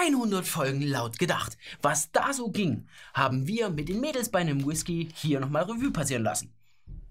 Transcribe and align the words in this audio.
100 0.00 0.46
Folgen 0.46 0.82
laut 0.82 1.18
gedacht. 1.18 1.58
Was 1.82 2.12
da 2.12 2.32
so 2.32 2.50
ging, 2.50 2.86
haben 3.14 3.48
wir 3.48 3.68
mit 3.68 3.88
den 3.88 4.00
Mädels 4.00 4.30
bei 4.30 4.38
einem 4.38 4.64
Whisky 4.64 5.08
hier 5.14 5.40
nochmal 5.40 5.64
Revue 5.64 5.90
passieren 5.90 6.22
lassen. 6.22 6.52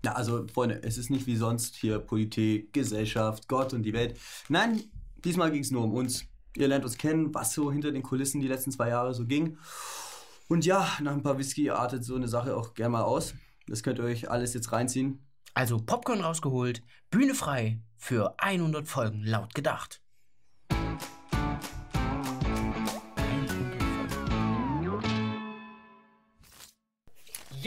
Ja, 0.06 0.14
also 0.14 0.48
Freunde, 0.48 0.82
es 0.84 0.98
ist 0.98 1.10
nicht 1.10 1.28
wie 1.28 1.36
sonst 1.36 1.76
hier 1.76 2.00
Politik, 2.00 2.72
Gesellschaft, 2.72 3.50
Gott 3.50 3.74
und 3.74 3.84
die 3.84 3.92
Welt. 3.92 4.18
Nein, 4.48 4.84
diesmal 5.18 5.52
ging 5.52 5.62
es 5.62 5.72
nur 5.72 5.84
um 5.84 5.94
uns. 5.94 6.26
Ihr 6.56 6.70
lernt 6.70 6.86
uns 6.86 6.98
kennen, 6.98 7.34
was 7.34 7.54
so 7.54 7.72
hinter 7.72 7.92
den 7.92 8.04
Kulissen 8.04 8.40
die 8.40 8.48
letzten 8.48 8.72
zwei 8.72 8.90
Jahre 8.90 9.14
so 9.14 9.26
ging. 9.26 9.58
Und 10.48 10.66
ja, 10.66 10.88
nach 11.02 11.12
ein 11.12 11.24
paar 11.24 11.38
Whisky 11.38 11.70
artet 11.70 12.06
so 12.06 12.16
eine 12.16 12.30
Sache 12.30 12.56
auch 12.56 12.74
gerne 12.74 12.92
mal 12.92 13.04
aus. 13.04 13.34
Das 13.68 13.84
könnt 13.84 14.00
ihr 14.00 14.06
euch 14.06 14.32
alles 14.32 14.54
jetzt 14.54 14.72
reinziehen. 14.72 15.20
Also 15.54 15.78
Popcorn 15.78 16.22
rausgeholt, 16.22 16.84
Bühne 17.12 17.36
frei 17.36 17.82
für 17.98 18.36
100 18.40 18.88
Folgen 18.88 19.24
laut 19.24 19.54
gedacht. 19.54 20.02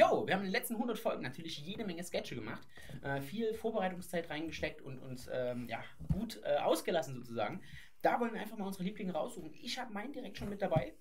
Yo, 0.00 0.27
wir 0.27 0.32
haben 0.32 0.40
in 0.40 0.46
den 0.46 0.52
letzten 0.52 0.77
100 0.77 0.98
Folgen 0.98 1.22
natürlich 1.22 1.59
jede 1.59 1.84
Menge 1.84 2.02
Sketche 2.02 2.34
gemacht, 2.34 2.66
äh, 3.02 3.20
viel 3.20 3.52
Vorbereitungszeit 3.52 4.30
reingesteckt 4.30 4.80
und 4.80 4.98
uns 4.98 5.28
ähm, 5.30 5.68
ja, 5.68 5.84
gut 6.10 6.41
äh, 6.42 6.56
ausgelassen 6.56 7.16
sozusagen. 7.16 7.60
Da 8.00 8.18
wollen 8.18 8.32
wir 8.32 8.41
einfach 8.41 8.56
mal 8.56 8.66
unsere 8.66 8.84
Lieblinge 8.84 9.12
raussuchen. 9.12 9.52
Ich 9.60 9.78
habe 9.78 9.92
meinen 9.92 10.14
direkt 10.14 10.38
schon 10.38 10.48
mit 10.48 10.62
dabei. 10.62 10.94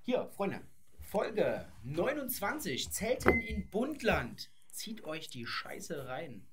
Hier, 0.00 0.26
Freunde, 0.28 0.62
Folge 1.00 1.70
29, 1.84 2.90
Zelten 2.90 3.42
in 3.42 3.68
Bundland. 3.68 4.48
Zieht 4.70 5.04
euch 5.04 5.28
die 5.28 5.44
Scheiße 5.44 6.08
rein. 6.08 6.46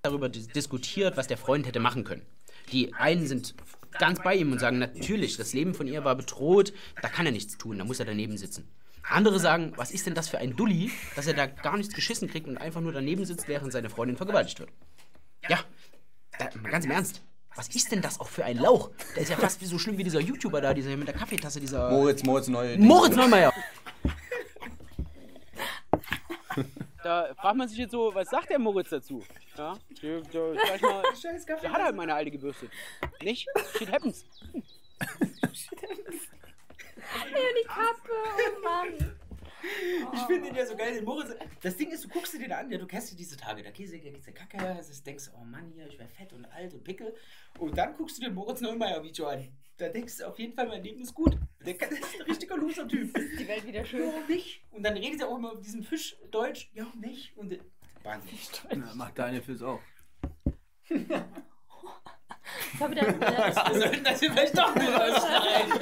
Darüber 0.00 0.30
dis 0.30 0.48
diskutiert, 0.48 1.18
was 1.18 1.26
der 1.26 1.36
Freund 1.36 1.66
hätte 1.66 1.78
machen 1.80 2.04
können. 2.04 2.24
Die 2.72 2.94
einen 2.94 3.26
sind 3.26 3.54
ganz 3.98 4.22
bei 4.22 4.34
ihm 4.34 4.50
und 4.50 4.60
sagen, 4.60 4.78
natürlich, 4.78 5.36
das 5.36 5.52
Leben 5.52 5.74
von 5.74 5.88
ihr 5.88 6.04
war 6.04 6.16
bedroht, 6.16 6.72
da 7.02 7.10
kann 7.10 7.26
er 7.26 7.32
nichts 7.32 7.58
tun, 7.58 7.76
da 7.76 7.84
muss 7.84 8.00
er 8.00 8.06
daneben 8.06 8.38
sitzen. 8.38 8.66
Andere 9.08 9.38
sagen, 9.38 9.72
was 9.76 9.90
ist 9.90 10.06
denn 10.06 10.14
das 10.14 10.28
für 10.28 10.38
ein 10.38 10.56
Dulli, 10.56 10.90
dass 11.14 11.26
er 11.26 11.34
da 11.34 11.46
gar 11.46 11.76
nichts 11.76 11.94
geschissen 11.94 12.28
kriegt 12.28 12.48
und 12.48 12.56
einfach 12.58 12.80
nur 12.80 12.92
daneben 12.92 13.24
sitzt, 13.24 13.48
während 13.48 13.72
seine 13.72 13.90
Freundin 13.90 14.16
vergewaltigt 14.16 14.60
wird. 14.60 14.70
Ja, 15.48 15.60
da, 16.38 16.48
mal 16.62 16.70
ganz 16.70 16.84
im 16.84 16.90
Ernst. 16.90 17.22
Was 17.56 17.68
ist 17.68 17.92
denn 17.92 18.02
das 18.02 18.18
auch 18.18 18.28
für 18.28 18.44
ein 18.44 18.58
Lauch? 18.58 18.90
Der 19.14 19.22
ist 19.22 19.28
ja 19.28 19.36
fast 19.36 19.60
wie 19.60 19.66
so 19.66 19.78
schlimm 19.78 19.96
wie 19.98 20.04
dieser 20.04 20.20
YouTuber 20.20 20.60
da, 20.60 20.74
dieser 20.74 20.96
mit 20.96 21.06
der 21.06 21.14
Kaffeetasse, 21.14 21.60
dieser. 21.60 21.90
Moritz, 21.90 22.24
Moritz, 22.24 22.48
neue. 22.48 22.78
Moritz 22.78 23.14
Neumeier! 23.14 23.52
Da 27.02 27.34
fragt 27.34 27.56
man 27.56 27.68
sich 27.68 27.78
jetzt 27.78 27.92
so, 27.92 28.14
was 28.14 28.30
sagt 28.30 28.48
der 28.48 28.58
Moritz 28.58 28.88
dazu? 28.88 29.22
Ja, 29.58 29.76
der, 30.02 30.22
der, 30.22 30.54
ich 30.74 30.82
mal, 30.82 31.02
der 31.62 31.72
hat 31.72 31.82
halt 31.82 31.94
meine 31.94 32.14
alte 32.14 32.30
gebürstet. 32.30 32.70
Nicht? 33.22 33.46
Shit 33.76 33.92
happens. 33.92 34.24
Ja, 37.14 37.46
die 37.62 37.66
Kappe, 37.66 38.10
oh 38.12 38.62
Mann. 38.62 39.16
Ich 40.12 40.20
finde 40.20 40.48
ihn 40.48 40.54
ja 40.54 40.66
so 40.66 40.76
geil, 40.76 40.94
den 40.94 41.04
Moritz. 41.04 41.30
Das 41.62 41.76
Ding 41.76 41.90
ist, 41.90 42.04
du 42.04 42.08
guckst 42.08 42.34
dir 42.34 42.38
den 42.38 42.52
an, 42.52 42.70
ja, 42.70 42.76
du 42.76 42.86
kennst 42.86 43.10
dir 43.12 43.16
diese 43.16 43.36
Tage, 43.36 43.62
da 43.62 43.70
gehst 43.70 43.94
du 43.94 43.98
geht's 43.98 44.24
der 44.24 44.34
Kacke, 44.34 44.58
ist, 44.78 45.06
denkst, 45.06 45.30
oh 45.34 45.44
Mann, 45.44 45.70
hier, 45.74 45.86
ich 45.86 45.98
wäre 45.98 46.08
fett 46.08 46.32
und 46.34 46.44
alt 46.46 46.74
und 46.74 46.84
pickel. 46.84 47.14
Und 47.58 47.76
dann 47.78 47.94
guckst 47.96 48.18
du 48.18 48.22
den 48.22 48.34
Moritz 48.34 48.60
Neumeier-Video 48.60 49.26
an. 49.26 49.48
Da 49.78 49.88
denkst 49.88 50.18
du 50.18 50.28
auf 50.28 50.38
jeden 50.38 50.52
Fall, 50.54 50.68
mein 50.68 50.82
Leben 50.82 51.00
ist 51.00 51.14
gut. 51.14 51.36
Der 51.64 51.74
kann- 51.78 51.88
das 51.90 51.98
ist 52.00 52.14
ein 52.20 52.22
richtiger 52.22 52.56
Loser-Typ. 52.56 53.14
Die 53.38 53.48
Welt 53.48 53.66
wieder 53.66 53.84
schön. 53.84 54.06
Ja, 54.08 54.20
nicht. 54.28 54.62
Und 54.70 54.82
dann 54.84 54.96
redet 54.96 55.22
er 55.22 55.28
auch 55.28 55.38
immer 55.38 55.52
auf 55.52 55.60
diesem 55.60 55.82
Fischdeutsch. 55.82 56.68
Ja, 56.74 56.92
nicht. 57.00 57.34
Und 57.36 57.52
äh, 57.52 57.58
Wahnsinn. 58.02 58.38
Na, 58.76 58.94
macht 58.94 59.18
deine 59.18 59.40
Füße 59.42 59.66
auch. 59.66 59.80
Ich 62.72 62.78
glaube, 62.78 62.94
der, 62.94 63.12
der, 63.12 63.46
Wir 63.72 63.80
sollten 63.80 64.04
das 64.04 64.18
vielleicht 64.18 64.58
doch 64.58 64.74
nur 64.74 64.88
rausschneiden. 64.94 65.72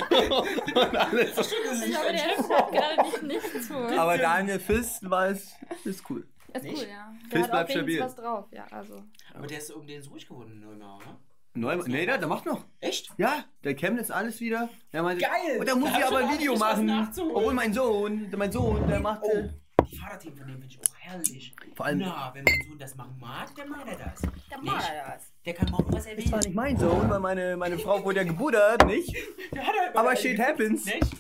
ich 0.61 0.75
glaube, 0.75 2.13
der 2.13 2.37
hört 2.37 2.73
gerade 2.73 3.03
nicht, 3.03 3.23
nicht 3.23 3.65
zu. 3.65 3.75
Aber 3.75 4.19
Daniel 4.19 4.61
Fist 4.61 5.09
weiß, 5.09 5.55
ist 5.85 6.11
cool. 6.11 6.27
ist 6.55 6.63
Nicht? 6.65 6.83
cool, 6.83 6.89
ja. 6.89 7.13
Fist 7.23 7.33
Der 7.33 7.43
hat 7.43 7.51
bleibt 7.51 7.71
stabil. 7.71 8.01
Was 8.01 8.17
drauf, 8.17 8.47
ja, 8.53 8.67
also. 8.71 9.03
Aber 9.35 9.47
der 9.47 9.59
ist 9.59 9.71
um 9.71 9.87
den 9.87 10.01
ist 10.01 10.11
ruhig 10.11 10.27
geworden, 10.27 10.61
Neumeier, 10.61 10.97
oder? 10.97 11.19
Neu, 11.55 11.77
nee, 11.87 12.07
der, 12.07 12.17
der 12.17 12.29
macht 12.29 12.47
noch. 12.47 12.65
Echt? 12.81 13.11
Ja, 13.19 13.45
der 13.63 13.75
Chemnitz 13.75 14.11
alles 14.11 14.41
wieder. 14.41 14.71
Der 14.93 15.03
meinte, 15.03 15.23
Geil! 15.23 15.59
Und 15.61 15.69
da 15.69 15.75
muss 15.75 15.91
ich 15.91 16.05
aber 16.05 16.19
ein 16.19 16.39
Video 16.39 16.57
machen. 16.57 17.09
Obwohl 17.35 17.53
mein 17.53 17.75
Sohn, 17.75 18.31
mein 18.35 18.51
Sohn, 18.51 18.87
der 18.89 19.01
macht. 19.01 19.21
Oh, 19.23 19.51
Vaterthemen 19.99 20.39
von 20.39 20.47
dem 20.49 20.61
finde 20.61 20.67
ich 20.75 20.81
auch 20.81 20.95
herrlich. 20.99 21.55
Vor 21.77 21.87
allem- 21.87 21.99
Na, 21.99 22.31
wenn 22.35 22.45
mein 22.45 22.63
Sohn 22.69 22.79
das 22.79 22.95
machen 22.97 23.17
mag, 23.21 23.55
dann 23.57 23.69
macht 23.69 23.87
er 23.87 23.97
das. 23.97 24.21
Der 24.51 24.59
Nicht? 24.61 24.93
das. 25.07 25.33
Der 25.45 25.55
kann 25.55 25.71
machen, 25.71 25.87
was 25.89 26.07
er 26.07 26.17
will. 26.17 26.23
Das 26.25 26.33
war 26.33 26.39
nicht 26.41 26.55
mein 26.55 26.77
Sohn, 26.77 27.11
weil 27.11 27.21
meine, 27.21 27.57
meine 27.57 27.79
Frau 27.79 28.03
wurde 28.05 28.19
ja 28.19 28.25
gebuddert, 28.25 28.87
nicht? 28.87 29.15
Der 29.53 29.67
hat 29.67 29.75
halt 29.79 29.97
Aber 29.97 30.17
shit 30.17 30.39
happens. 30.41 30.85
Nicht? 30.87 31.17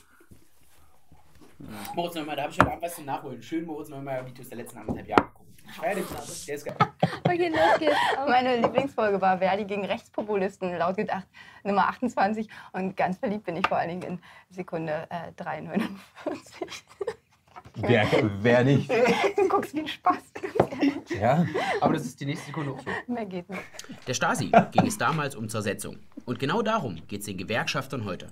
Moritz 1.94 2.14
Neumeier, 2.14 2.36
da 2.36 2.42
habe 2.42 2.52
ich 2.52 2.58
heute 2.60 2.70
Abend 2.72 2.82
was 2.82 2.94
zum 2.96 3.04
Nachholen. 3.04 3.42
Schön 3.42 3.64
Moritz 3.64 3.88
Neumeier 3.88 4.26
Videos 4.26 4.48
der 4.48 4.58
letzten 4.58 4.78
anderthalb 4.78 5.06
Jahre 5.08 5.22
gucken. 5.32 5.54
Ich 5.64 5.76
feier 5.76 5.94
Knabe, 5.94 6.26
der 6.48 6.54
ist 6.56 6.64
geil. 6.64 6.76
Okay, 7.24 7.48
los 7.48 7.78
geht's. 7.78 7.96
Meine 8.26 8.56
Lieblingsfolge 8.60 9.20
war 9.20 9.38
Verdi 9.38 9.64
gegen 9.64 9.84
Rechtspopulisten, 9.84 10.76
laut 10.76 10.96
gedacht 10.96 11.26
Nummer 11.62 11.88
28. 11.88 12.48
Und 12.72 12.96
ganz 12.96 13.18
verliebt 13.18 13.44
bin 13.44 13.56
ich 13.56 13.66
vor 13.68 13.76
allen 13.78 13.90
Dingen 14.00 14.02
in 14.02 14.22
Sekunde 14.50 15.06
äh, 15.10 15.30
3,49. 15.40 15.88
Wer, 17.76 18.06
wer 18.40 18.64
nicht? 18.64 18.90
du 18.90 19.48
guckst 19.48 19.74
wie 19.74 19.80
ein 19.80 19.88
Spaß. 19.88 20.22
Ja. 21.18 21.46
Aber 21.80 21.94
das 21.94 22.04
ist 22.04 22.20
die 22.20 22.26
nächste 22.26 22.46
Sekunde 22.46 22.72
auch 22.72 22.80
so. 22.80 23.12
Mehr 23.12 23.26
geht 23.26 23.48
nicht. 23.48 23.62
Der 24.06 24.14
Stasi 24.14 24.52
ging 24.72 24.86
es 24.86 24.98
damals 24.98 25.34
um 25.34 25.48
Zersetzung. 25.48 25.98
Und 26.24 26.38
genau 26.38 26.62
darum 26.62 26.96
geht 27.08 27.20
es 27.20 27.26
den 27.26 27.38
Gewerkschaftern 27.38 28.04
heute. 28.04 28.28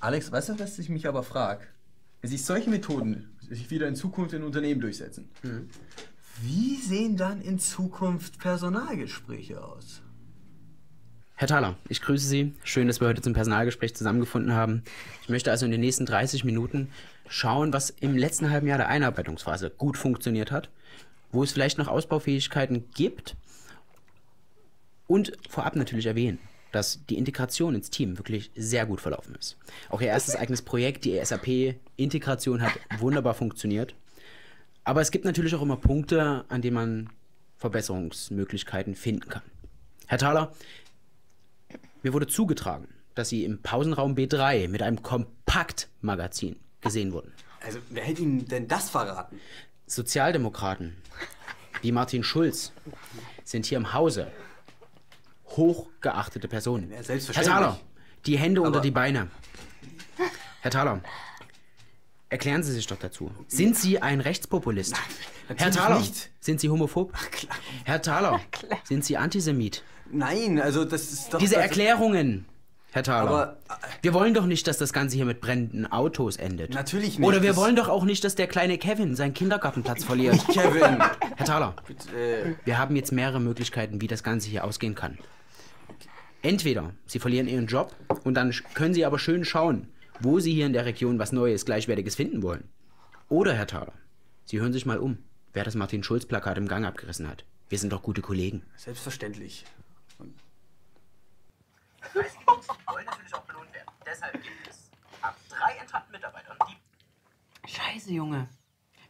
Alex, 0.00 0.30
weißt 0.32 0.50
du, 0.50 0.58
was 0.58 0.78
ich 0.78 0.88
mich 0.88 1.06
aber 1.06 1.22
frage? 1.22 1.66
Wenn 2.20 2.30
sich 2.30 2.44
solche 2.44 2.70
Methoden 2.70 3.36
sich 3.40 3.70
wieder 3.70 3.86
in 3.88 3.94
Zukunft 3.94 4.32
in 4.32 4.42
Unternehmen 4.42 4.80
durchsetzen, 4.80 5.28
wie 6.40 6.76
sehen 6.76 7.16
dann 7.16 7.40
in 7.40 7.58
Zukunft 7.58 8.38
Personalgespräche 8.38 9.62
aus? 9.62 10.02
Herr 11.38 11.48
Thaler, 11.48 11.76
ich 11.90 12.00
grüße 12.00 12.26
Sie. 12.26 12.54
Schön, 12.64 12.86
dass 12.86 13.02
wir 13.02 13.08
heute 13.08 13.20
zum 13.20 13.34
Personalgespräch 13.34 13.94
zusammengefunden 13.94 14.54
haben. 14.54 14.82
Ich 15.20 15.28
möchte 15.28 15.50
also 15.50 15.66
in 15.66 15.70
den 15.70 15.82
nächsten 15.82 16.06
30 16.06 16.44
Minuten 16.44 16.90
schauen, 17.28 17.74
was 17.74 17.90
im 17.90 18.16
letzten 18.16 18.48
halben 18.48 18.66
Jahr 18.66 18.78
der 18.78 18.88
Einarbeitungsphase 18.88 19.68
gut 19.68 19.98
funktioniert 19.98 20.50
hat, 20.50 20.70
wo 21.32 21.42
es 21.42 21.52
vielleicht 21.52 21.76
noch 21.76 21.88
Ausbaufähigkeiten 21.88 22.88
gibt 22.94 23.36
und 25.06 25.34
vorab 25.50 25.76
natürlich 25.76 26.06
erwähnen, 26.06 26.38
dass 26.72 27.04
die 27.04 27.18
Integration 27.18 27.74
ins 27.74 27.90
Team 27.90 28.16
wirklich 28.16 28.50
sehr 28.56 28.86
gut 28.86 29.02
verlaufen 29.02 29.34
ist. 29.38 29.58
Auch 29.90 30.00
Ihr 30.00 30.08
erstes 30.08 30.36
eigenes 30.36 30.62
Projekt, 30.62 31.04
die 31.04 31.22
SAP-Integration, 31.22 32.62
hat 32.62 32.72
wunderbar 32.98 33.34
funktioniert. 33.34 33.94
Aber 34.84 35.02
es 35.02 35.10
gibt 35.10 35.26
natürlich 35.26 35.54
auch 35.54 35.60
immer 35.60 35.76
Punkte, 35.76 36.46
an 36.48 36.62
denen 36.62 36.74
man 36.74 37.10
Verbesserungsmöglichkeiten 37.58 38.94
finden 38.94 39.28
kann. 39.28 39.42
Herr 40.06 40.18
Thaler, 40.18 40.52
mir 42.02 42.12
wurde 42.12 42.26
zugetragen, 42.26 42.88
dass 43.14 43.28
Sie 43.28 43.44
im 43.44 43.62
Pausenraum 43.62 44.14
B3 44.14 44.68
mit 44.68 44.82
einem 44.82 45.02
Kompaktmagazin 45.02 46.56
gesehen 46.80 47.12
wurden. 47.12 47.32
Also, 47.64 47.78
wer 47.90 48.04
hätte 48.04 48.22
Ihnen 48.22 48.46
denn 48.46 48.68
das 48.68 48.90
verraten? 48.90 49.40
Sozialdemokraten 49.86 50.96
wie 51.82 51.92
Martin 51.92 52.22
Schulz 52.22 52.72
sind 53.44 53.66
hier 53.66 53.78
im 53.78 53.92
Hause 53.92 54.30
hochgeachtete 55.50 56.48
Personen. 56.48 56.90
Ja, 56.90 56.96
Herr 56.96 57.04
selbstverständlich. 57.04 57.54
Thaler, 57.54 57.80
die 58.26 58.38
Hände 58.38 58.60
unter 58.62 58.78
Aber- 58.78 58.80
die 58.82 58.90
Beine. 58.90 59.28
Herr 60.60 60.70
Thaler, 60.70 61.00
erklären 62.28 62.62
Sie 62.62 62.72
sich 62.72 62.86
doch 62.86 62.98
dazu. 62.98 63.30
Sind 63.46 63.76
Sie 63.76 64.00
ein 64.02 64.20
Rechtspopulist? 64.20 64.96
Herr 64.96 65.54
natürlich 65.54 65.76
Thaler, 65.76 65.98
nicht. 66.00 66.30
sind 66.40 66.60
Sie 66.60 66.68
homophob? 66.68 67.12
klar. 67.30 67.56
Herr 67.84 68.02
Thaler, 68.02 68.40
sind 68.84 69.04
Sie 69.04 69.16
Antisemit? 69.16 69.84
Nein, 70.12 70.60
also 70.60 70.84
das 70.84 71.12
ist 71.12 71.34
doch. 71.34 71.38
Diese 71.38 71.56
Erklärungen, 71.56 72.46
Herr 72.92 73.02
Thaler. 73.02 73.28
Aber 73.30 73.56
Wir 74.02 74.14
wollen 74.14 74.32
doch 74.34 74.46
nicht, 74.46 74.66
dass 74.66 74.78
das 74.78 74.92
Ganze 74.92 75.16
hier 75.16 75.24
mit 75.24 75.40
brennenden 75.40 75.90
Autos 75.90 76.36
endet. 76.36 76.72
Natürlich 76.74 77.18
nicht. 77.18 77.26
Oder 77.28 77.42
wir 77.42 77.56
wollen 77.56 77.76
doch 77.76 77.88
auch 77.88 78.04
nicht, 78.04 78.24
dass 78.24 78.34
der 78.34 78.46
kleine 78.46 78.78
Kevin 78.78 79.14
seinen 79.16 79.34
Kindergartenplatz 79.34 80.04
verliert. 80.04 80.38
Kevin. 80.48 80.98
Herr 81.36 81.46
Thaler, 81.46 81.74
äh, 82.16 82.54
wir 82.64 82.78
haben 82.78 82.96
jetzt 82.96 83.12
mehrere 83.12 83.40
Möglichkeiten, 83.40 84.00
wie 84.00 84.06
das 84.06 84.22
Ganze 84.22 84.48
hier 84.48 84.64
ausgehen 84.64 84.94
kann. 84.94 85.18
Entweder 86.42 86.92
Sie 87.06 87.18
verlieren 87.18 87.48
Ihren 87.48 87.66
Job 87.66 87.94
und 88.24 88.34
dann 88.34 88.54
können 88.74 88.94
Sie 88.94 89.04
aber 89.04 89.18
schön 89.18 89.44
schauen, 89.44 89.88
wo 90.20 90.38
Sie 90.38 90.52
hier 90.54 90.66
in 90.66 90.72
der 90.72 90.84
Region 90.86 91.18
was 91.18 91.32
Neues, 91.32 91.64
Gleichwertiges 91.64 92.14
finden 92.14 92.42
wollen. 92.42 92.64
Oder, 93.28 93.52
Herr 93.54 93.66
Thaler, 93.66 93.92
Sie 94.44 94.60
hören 94.60 94.72
sich 94.72 94.86
mal 94.86 94.98
um, 94.98 95.18
wer 95.52 95.64
das 95.64 95.74
Martin-Schulz-Plakat 95.74 96.56
im 96.58 96.68
Gang 96.68 96.86
abgerissen 96.86 97.28
hat. 97.28 97.44
Wir 97.68 97.78
sind 97.78 97.92
doch 97.92 98.02
gute 98.02 98.22
Kollegen. 98.22 98.62
selbstverständlich. 98.76 99.64
Wollen 102.14 103.04
natürlich 103.06 103.34
auch 103.34 103.42
belohnt 103.42 103.72
werden. 103.72 103.88
Deshalb 104.04 104.32
gibt 104.34 104.68
es 104.68 104.90
ab 105.22 105.36
drei 105.48 105.72
enttarnten 105.80 106.12
Mitarbeitern, 106.12 106.56
die. 106.68 107.68
Scheiße, 107.70 108.12
Junge. 108.12 108.48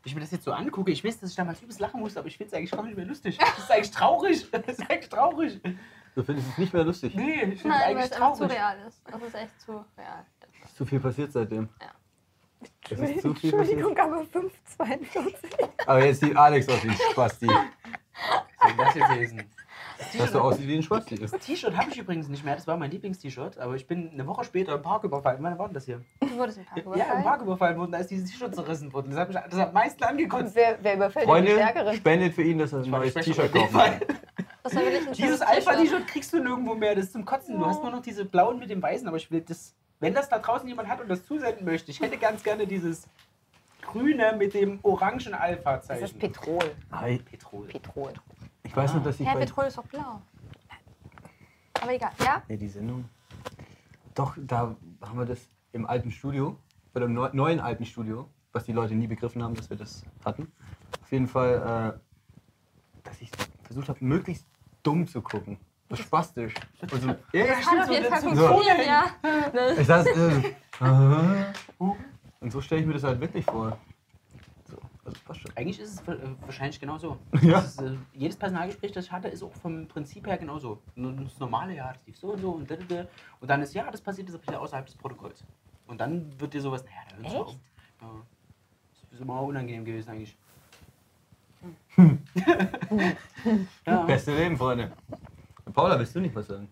Wenn 0.02 0.10
ich 0.10 0.14
mir 0.14 0.20
das 0.20 0.30
jetzt 0.30 0.44
so 0.44 0.52
angucke, 0.52 0.92
ich 0.92 1.02
weiß, 1.04 1.18
dass 1.20 1.30
ich 1.30 1.36
damals 1.36 1.60
übelst 1.60 1.80
lachen 1.80 2.00
musste, 2.00 2.20
aber 2.20 2.28
ich 2.28 2.36
finde 2.36 2.48
es 2.48 2.54
eigentlich 2.54 2.70
gar 2.70 2.82
nicht 2.84 2.96
mehr 2.96 3.06
lustig. 3.06 3.38
Das 3.38 3.58
ist 3.58 3.70
eigentlich 3.70 3.90
traurig. 3.90 4.46
Das 4.52 4.78
ist 4.78 4.90
eigentlich 4.90 5.08
traurig. 5.08 5.60
Du 6.14 6.22
findest 6.22 6.48
es 6.48 6.58
nicht 6.58 6.72
mehr 6.72 6.84
lustig. 6.84 7.14
Nee, 7.14 7.42
ich 7.42 7.60
finde 7.60 7.76
es 7.76 7.82
eigentlich 7.82 8.04
es 8.06 8.12
einfach 8.12 8.32
zu 8.32 8.38
traurig. 8.40 8.56
real 8.56 8.78
ist. 8.86 9.02
Das 9.10 9.22
ist 9.22 9.34
echt 9.34 9.60
zu 9.60 9.72
real. 9.98 10.24
Ist 10.64 10.76
zu 10.76 10.86
viel 10.86 11.00
passiert 11.00 11.32
seitdem. 11.32 11.68
Ja. 11.80 11.90
Es 12.88 13.10
ist 13.10 13.22
zu 13.22 13.34
viel 13.34 13.52
passiert. 13.52 13.78
Entschuldigung, 13.80 13.98
aber 13.98 14.22
5,42. 14.22 15.68
Aber 15.86 16.04
jetzt 16.04 16.20
sieht 16.20 16.36
Alex 16.36 16.68
aus 16.68 16.82
wie 16.84 16.88
ein 16.88 16.98
Spasti. 17.10 17.46
Was 17.48 18.94
soll 18.94 19.02
das 19.02 19.16
jetzt 19.16 19.34
Dass 20.18 20.32
du 20.32 20.40
aussiehst 20.40 20.68
wie 20.68 20.76
ein 20.76 20.82
Spasti. 20.82 21.16
Das 21.18 21.30
T-Shirt 21.32 21.76
habe 21.76 21.90
ich 21.90 21.98
übrigens 21.98 22.28
nicht 22.28 22.44
mehr. 22.44 22.54
Das 22.54 22.66
war 22.66 22.76
mein 22.76 22.90
Lieblings-T-Shirt. 22.90 23.58
Aber 23.58 23.74
ich 23.74 23.86
bin 23.86 24.10
eine 24.10 24.26
Woche 24.26 24.44
später 24.44 24.74
im 24.74 24.82
Park 24.82 25.04
überfallen. 25.04 25.38
Wann 25.42 25.58
war 25.58 25.66
denn 25.68 25.74
das 25.74 25.84
hier? 25.84 26.00
Du 26.20 26.30
wurdest 26.36 26.58
im 26.58 26.64
Park 26.64 26.76
Ja, 26.76 26.82
im 26.82 26.94
überfallen. 26.94 27.22
Park 27.24 27.42
überfallen 27.42 27.78
worden. 27.78 27.92
Da 27.92 27.98
ist 27.98 28.10
dieses 28.10 28.30
T-Shirt 28.30 28.54
zerrissen 28.54 28.92
worden. 28.92 29.10
Das 29.10 29.18
hat 29.20 29.28
mich 29.28 29.36
das 29.36 29.58
hat 29.60 29.68
am 29.68 29.74
meisten 29.74 30.04
angekotzt. 30.04 30.54
wer, 30.54 30.78
wer 30.82 30.94
überfällt 30.94 31.24
den 31.24 31.28
Freunde, 31.30 31.50
Stärkeren? 31.52 31.96
spendet 31.96 32.34
für 32.34 32.42
ihn, 32.42 32.58
dass 32.58 32.72
er 32.72 32.80
ein 32.80 32.90
neues 32.90 33.14
T-Shirt 33.14 33.54
den 33.54 33.62
kaufen. 33.70 34.00
Das 34.62 34.72
Dieses. 35.16 35.42
Alpha-T-Shirt 35.42 36.06
kriegst 36.08 36.32
du 36.32 36.40
nirgendwo 36.42 36.74
mehr. 36.74 36.94
Das 36.94 37.04
ist 37.04 37.12
zum 37.12 37.24
Kotzen. 37.24 37.58
Du 37.58 37.64
hast 37.66 37.82
nur 37.82 37.92
noch 37.92 38.02
diese 38.02 38.24
blauen 38.24 38.58
mit 38.58 38.70
dem 38.70 38.82
weißen. 38.82 39.06
Aber 39.06 39.16
ich 39.16 39.30
will 39.30 39.40
das, 39.42 39.74
wenn 40.00 40.12
das 40.12 40.28
da 40.28 40.38
draußen 40.38 40.66
jemand 40.68 40.88
hat 40.88 41.00
und 41.00 41.08
das 41.08 41.24
zusenden 41.24 41.64
möchte, 41.64 41.90
ich 41.90 42.00
hätte 42.00 42.16
ganz 42.16 42.42
gerne 42.42 42.66
dieses 42.66 43.06
grüne 43.82 44.34
mit 44.36 44.54
dem 44.54 44.80
orangen 44.82 45.18
Das 45.18 45.26
ist 45.26 45.32
Alpha-Zeichen. 45.34 46.18
Petrol. 46.18 46.58
Ei, 46.90 47.20
Petrol. 47.30 47.66
Petrol. 47.68 48.12
Ich 48.66 48.76
weiß 48.76 48.94
noch, 48.94 49.02
dass 49.02 49.20
ich 49.20 49.26
bei 49.26 49.36
Petrol 49.36 49.64
ist 49.66 49.78
doch 49.78 49.86
blau. 49.86 50.20
Aber 51.80 51.92
egal, 51.92 52.10
ja? 52.20 52.42
Ja, 52.48 52.56
die 52.56 52.68
Sendung. 52.68 53.08
Doch, 54.14 54.34
da 54.38 54.74
haben 55.02 55.18
wir 55.18 55.26
das 55.26 55.48
im 55.72 55.86
alten 55.86 56.10
Studio, 56.10 56.58
oder 56.94 57.04
im 57.04 57.14
neu- 57.14 57.30
neuen 57.32 57.60
alten 57.60 57.84
Studio, 57.84 58.28
was 58.52 58.64
die 58.64 58.72
Leute 58.72 58.94
nie 58.94 59.06
begriffen 59.06 59.42
haben, 59.42 59.54
dass 59.54 59.68
wir 59.70 59.76
das 59.76 60.02
hatten. 60.24 60.50
Auf 61.02 61.12
jeden 61.12 61.28
Fall, 61.28 61.94
äh, 61.94 63.02
dass 63.04 63.20
ich 63.20 63.30
versucht 63.64 63.88
habe, 63.88 64.04
möglichst 64.04 64.46
dumm 64.82 65.06
zu 65.06 65.20
gucken. 65.20 65.58
So 65.90 65.96
spastisch. 65.96 66.54
Und 66.80 67.00
so, 67.02 67.08
ja, 67.32 67.44
ja, 67.46 67.54
Kann 67.60 67.82
auf 67.82 67.90
jeden 67.90 68.06
Fall 68.06 68.20
so. 68.22 68.28
funktionieren, 68.28 68.78
ja. 68.86 69.06
Ich 69.78 69.86
saß, 69.86 70.06
äh, 70.06 70.54
aha. 70.80 71.52
und 72.40 72.50
so 72.50 72.60
stelle 72.60 72.80
ich 72.80 72.86
mir 72.86 72.94
das 72.94 73.04
halt 73.04 73.20
wirklich 73.20 73.44
vor. 73.44 73.78
So, 74.64 74.78
also 75.04 75.18
passt 75.24 75.40
schon. 75.42 75.45
Eigentlich 75.56 75.80
ist 75.80 75.94
es 75.94 76.00
äh, 76.06 76.18
wahrscheinlich 76.42 76.78
genau 76.78 76.98
so. 76.98 77.18
Ja. 77.40 77.60
Ist, 77.60 77.80
äh, 77.80 77.96
jedes 78.12 78.36
Personalgespräch, 78.36 78.92
das 78.92 79.06
ich 79.06 79.12
hatte, 79.12 79.28
ist 79.28 79.42
auch 79.42 79.54
vom 79.54 79.88
Prinzip 79.88 80.26
her 80.26 80.36
genauso. 80.36 80.82
Das 80.94 81.38
normale 81.38 81.74
Jahr, 81.74 81.94
das 81.94 82.06
lief 82.06 82.18
so 82.18 82.32
und 82.32 82.40
so 82.40 82.50
und 82.50 82.70
da, 82.70 82.76
da, 82.76 82.84
da. 82.84 83.06
Und 83.40 83.48
dann 83.48 83.62
ist, 83.62 83.74
ja, 83.74 83.90
das 83.90 84.02
passiert, 84.02 84.28
das 84.28 84.34
ist 84.34 84.54
außerhalb 84.54 84.84
des 84.84 84.94
Protokolls. 84.96 85.42
Und 85.86 85.98
dann 86.00 86.38
wird 86.38 86.52
dir 86.52 86.60
sowas, 86.60 86.84
naja, 86.84 86.96
da 87.08 87.16
hört's 87.16 87.32
mal 87.32 87.40
auf. 87.40 87.48
Echt? 87.48 87.60
Ja. 88.02 88.08
Das 89.02 89.12
ist 89.12 89.20
immer 89.22 89.40
unangenehm 89.40 89.84
gewesen 89.84 90.10
eigentlich. 90.10 90.36
ja. 93.86 94.02
Beste 94.06 94.36
Leben, 94.36 94.58
Freunde. 94.58 94.92
Paula, 95.72 95.98
willst 95.98 96.14
du 96.14 96.20
nicht 96.20 96.34
was 96.34 96.48
sagen? 96.48 96.68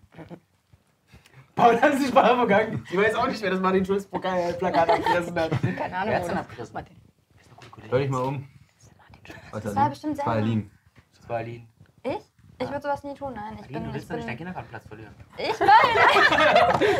Paul 1.55 1.81
hat 1.81 1.97
sich 1.97 2.13
mal 2.13 2.35
vergangen. 2.35 2.85
Ich 2.91 2.97
weiß 2.97 3.15
auch 3.15 3.27
nicht, 3.27 3.41
wer 3.41 3.49
das 3.49 3.59
Martin 3.59 3.83
Schulz 3.83 4.05
Pokal-Plakat 4.05 4.89
abgerissen 4.89 5.39
hat. 5.39 5.49
Keine 5.49 5.95
Ahnung. 5.95 6.09
Wer 6.09 6.15
hat's 6.17 6.27
denn 6.27 6.37
oder? 6.37 6.41
abgerissen? 6.41 6.73
Martin. 6.73 6.95
Hör 7.89 7.99
dich 7.99 8.09
mal 8.09 8.21
um. 8.21 8.47
Das 9.63 9.75
war 9.75 9.89
bestimmt 9.89 10.15
selber. 10.17 10.31
Aline. 10.31 10.69
Das 11.19 11.29
war 11.29 11.37
Aline. 11.37 11.67
Ich? 12.03 12.19
Ich 12.57 12.69
würde 12.69 12.81
sowas 12.81 13.03
nie 13.03 13.13
tun, 13.13 13.33
nein. 13.35 13.53
Ich 13.55 13.63
Aline, 13.63 13.73
bin, 13.73 13.83
du 13.83 13.89
ich 13.89 13.95
willst 13.95 14.09
doch 14.09 14.15
nicht 14.15 14.27
deinen 14.27 14.37
bin, 14.37 14.37
Kindergartenplatz 14.37 14.87
verlieren. 14.87 15.13
ich 15.37 15.59
nein. 15.59 16.97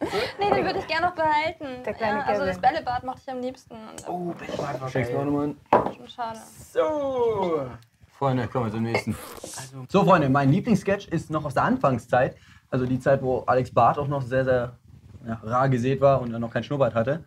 nee, 0.40 0.54
den 0.54 0.64
würde 0.64 0.78
ich 0.78 0.86
gerne 0.86 1.06
noch 1.06 1.14
behalten. 1.14 1.82
Der 1.84 1.94
kleine 1.94 2.18
ja, 2.20 2.24
also 2.24 2.46
das 2.46 2.58
Bällebad 2.58 3.04
mochte 3.04 3.20
ich 3.26 3.30
am 3.30 3.40
liebsten. 3.40 3.74
Oh, 4.06 4.32
Bällebad 4.32 4.80
war 4.80 4.88
Schenkst 4.88 5.12
du 5.12 5.16
auch 5.16 5.24
geil. 5.24 5.30
nochmal 5.70 6.08
schade. 6.08 6.38
So. 6.72 7.66
Freunde, 8.18 8.48
kommen 8.48 8.66
wir 8.66 8.72
zum 8.72 8.82
nächsten. 8.82 9.14
Also, 9.42 9.84
So, 9.88 10.04
Freunde, 10.04 10.28
mein 10.28 10.50
Lieblingssketch 10.50 11.06
ist 11.08 11.30
noch 11.30 11.44
aus 11.44 11.54
der 11.54 11.62
Anfangszeit. 11.64 12.36
Also 12.70 12.84
die 12.84 12.98
Zeit, 12.98 13.22
wo 13.22 13.40
Alex 13.40 13.72
Barth 13.72 13.98
auch 13.98 14.08
noch 14.08 14.22
sehr, 14.22 14.44
sehr 14.44 14.76
ja, 15.26 15.34
rar 15.42 15.68
gesät 15.68 16.00
war 16.00 16.20
und 16.20 16.32
er 16.32 16.38
noch 16.38 16.50
keinen 16.50 16.64
Schnurrbart 16.64 16.94
hatte. 16.94 17.24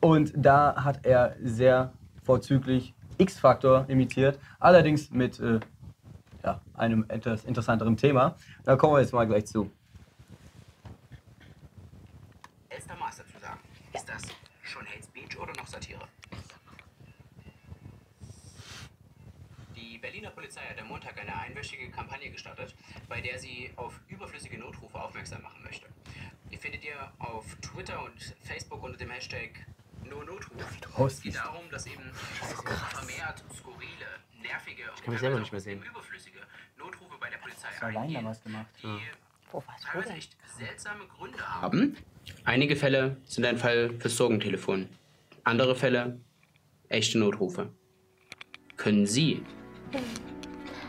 Und 0.00 0.32
da 0.36 0.84
hat 0.84 1.04
er 1.04 1.34
sehr 1.42 1.92
vorzüglich 2.22 2.94
X-Factor 3.18 3.86
imitiert, 3.88 4.38
allerdings 4.58 5.10
mit 5.10 5.40
äh, 5.40 5.60
ja, 6.44 6.60
einem 6.74 7.04
etwas 7.08 7.44
interessanteren 7.44 7.96
Thema. 7.96 8.36
Da 8.64 8.76
kommen 8.76 8.94
wir 8.94 9.00
jetzt 9.00 9.12
mal 9.12 9.26
gleich 9.26 9.46
zu. 9.46 9.70
Elster 12.68 12.96
Master 12.96 13.26
zu 13.26 13.38
sagen. 13.38 13.60
Ist 13.92 14.08
das 14.08 14.22
schon 14.62 14.86
Hate 14.86 15.02
Speech 15.02 15.38
oder 15.38 15.52
noch 15.54 15.66
Satire? 15.66 16.00
Die 19.74 19.98
Berliner 19.98 20.30
Polizei 20.30 20.60
hat 20.60 20.80
am 20.80 20.88
Montag 20.88 21.18
eine 21.20 21.34
einwöchige 21.36 21.90
Kampagne 21.90 22.30
gestartet, 22.30 22.74
bei 23.08 23.20
der 23.20 23.38
sie 23.38 23.70
auf 23.76 24.00
überflüssige 24.08 24.58
Notrufe 24.58 25.00
aufmerksam 25.00 25.42
machen 25.42 25.62
möchte. 25.62 25.86
Die 26.50 26.56
findet 26.56 26.84
ihr 26.84 26.96
auf 27.18 27.44
Twitter 27.56 28.04
und 28.04 28.36
Facebook 28.40 28.82
unter 28.82 28.96
dem 28.96 29.10
Hashtag 29.10 29.66
NoNotruf. 30.08 31.06
Es 31.06 31.22
geht 31.22 31.36
darum, 31.36 31.62
dass 31.70 31.86
eben 31.86 32.02
vermehrt 32.12 33.44
skurrile, 33.56 34.06
nervige 34.42 34.82
und 34.90 35.02
kann 35.02 35.12
mich 35.12 35.20
selber 35.20 35.38
nicht 35.40 35.52
mehr 35.52 35.60
sehen. 35.60 35.82
überflüssige 35.82 36.38
Notrufe 36.78 37.14
bei 37.20 37.30
der 37.30 37.38
Polizei 37.38 37.68
allein 37.80 37.96
eingehen, 37.96 38.14
damals 38.16 38.42
gemacht. 38.42 38.66
die 38.82 38.88
warst 39.52 39.84
du 39.84 39.88
teilweise 39.88 40.12
echt 40.14 40.36
seltsame 40.58 41.06
Gründe 41.06 41.38
haben. 41.60 41.96
Einige 42.44 42.76
Fälle 42.76 43.16
sind 43.24 43.44
ein 43.44 43.58
Fall 43.58 43.94
fürs 43.98 44.16
Sorgentelefon. 44.16 44.88
Andere 45.44 45.76
Fälle 45.76 46.20
echte 46.88 47.18
Notrufe. 47.18 47.70
Können 48.76 49.06
Sie 49.06 49.42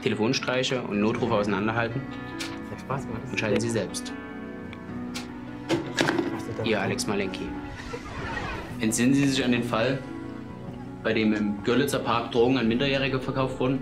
Telefonstreiche 0.04 0.82
und 0.82 1.00
Notrufe 1.00 1.34
auseinanderhalten? 1.34 2.02
Hat 2.72 2.82
Spaß 2.82 3.08
gemacht. 3.08 3.22
Entscheiden 3.30 3.60
Sie 3.60 3.70
selbst. 3.70 4.14
Ihr 6.64 6.82
Alex 6.82 7.08
Malenki. 7.08 7.48
Entsinnen 8.80 9.14
Sie 9.14 9.28
sich 9.28 9.44
an 9.44 9.52
den 9.52 9.64
Fall, 9.64 10.00
bei 11.04 11.14
dem 11.14 11.34
im 11.34 11.64
Görlitzer 11.64 12.00
Park 12.00 12.32
Drogen 12.32 12.58
an 12.58 12.68
Minderjährige 12.68 13.20
verkauft 13.20 13.60
wurden? 13.60 13.80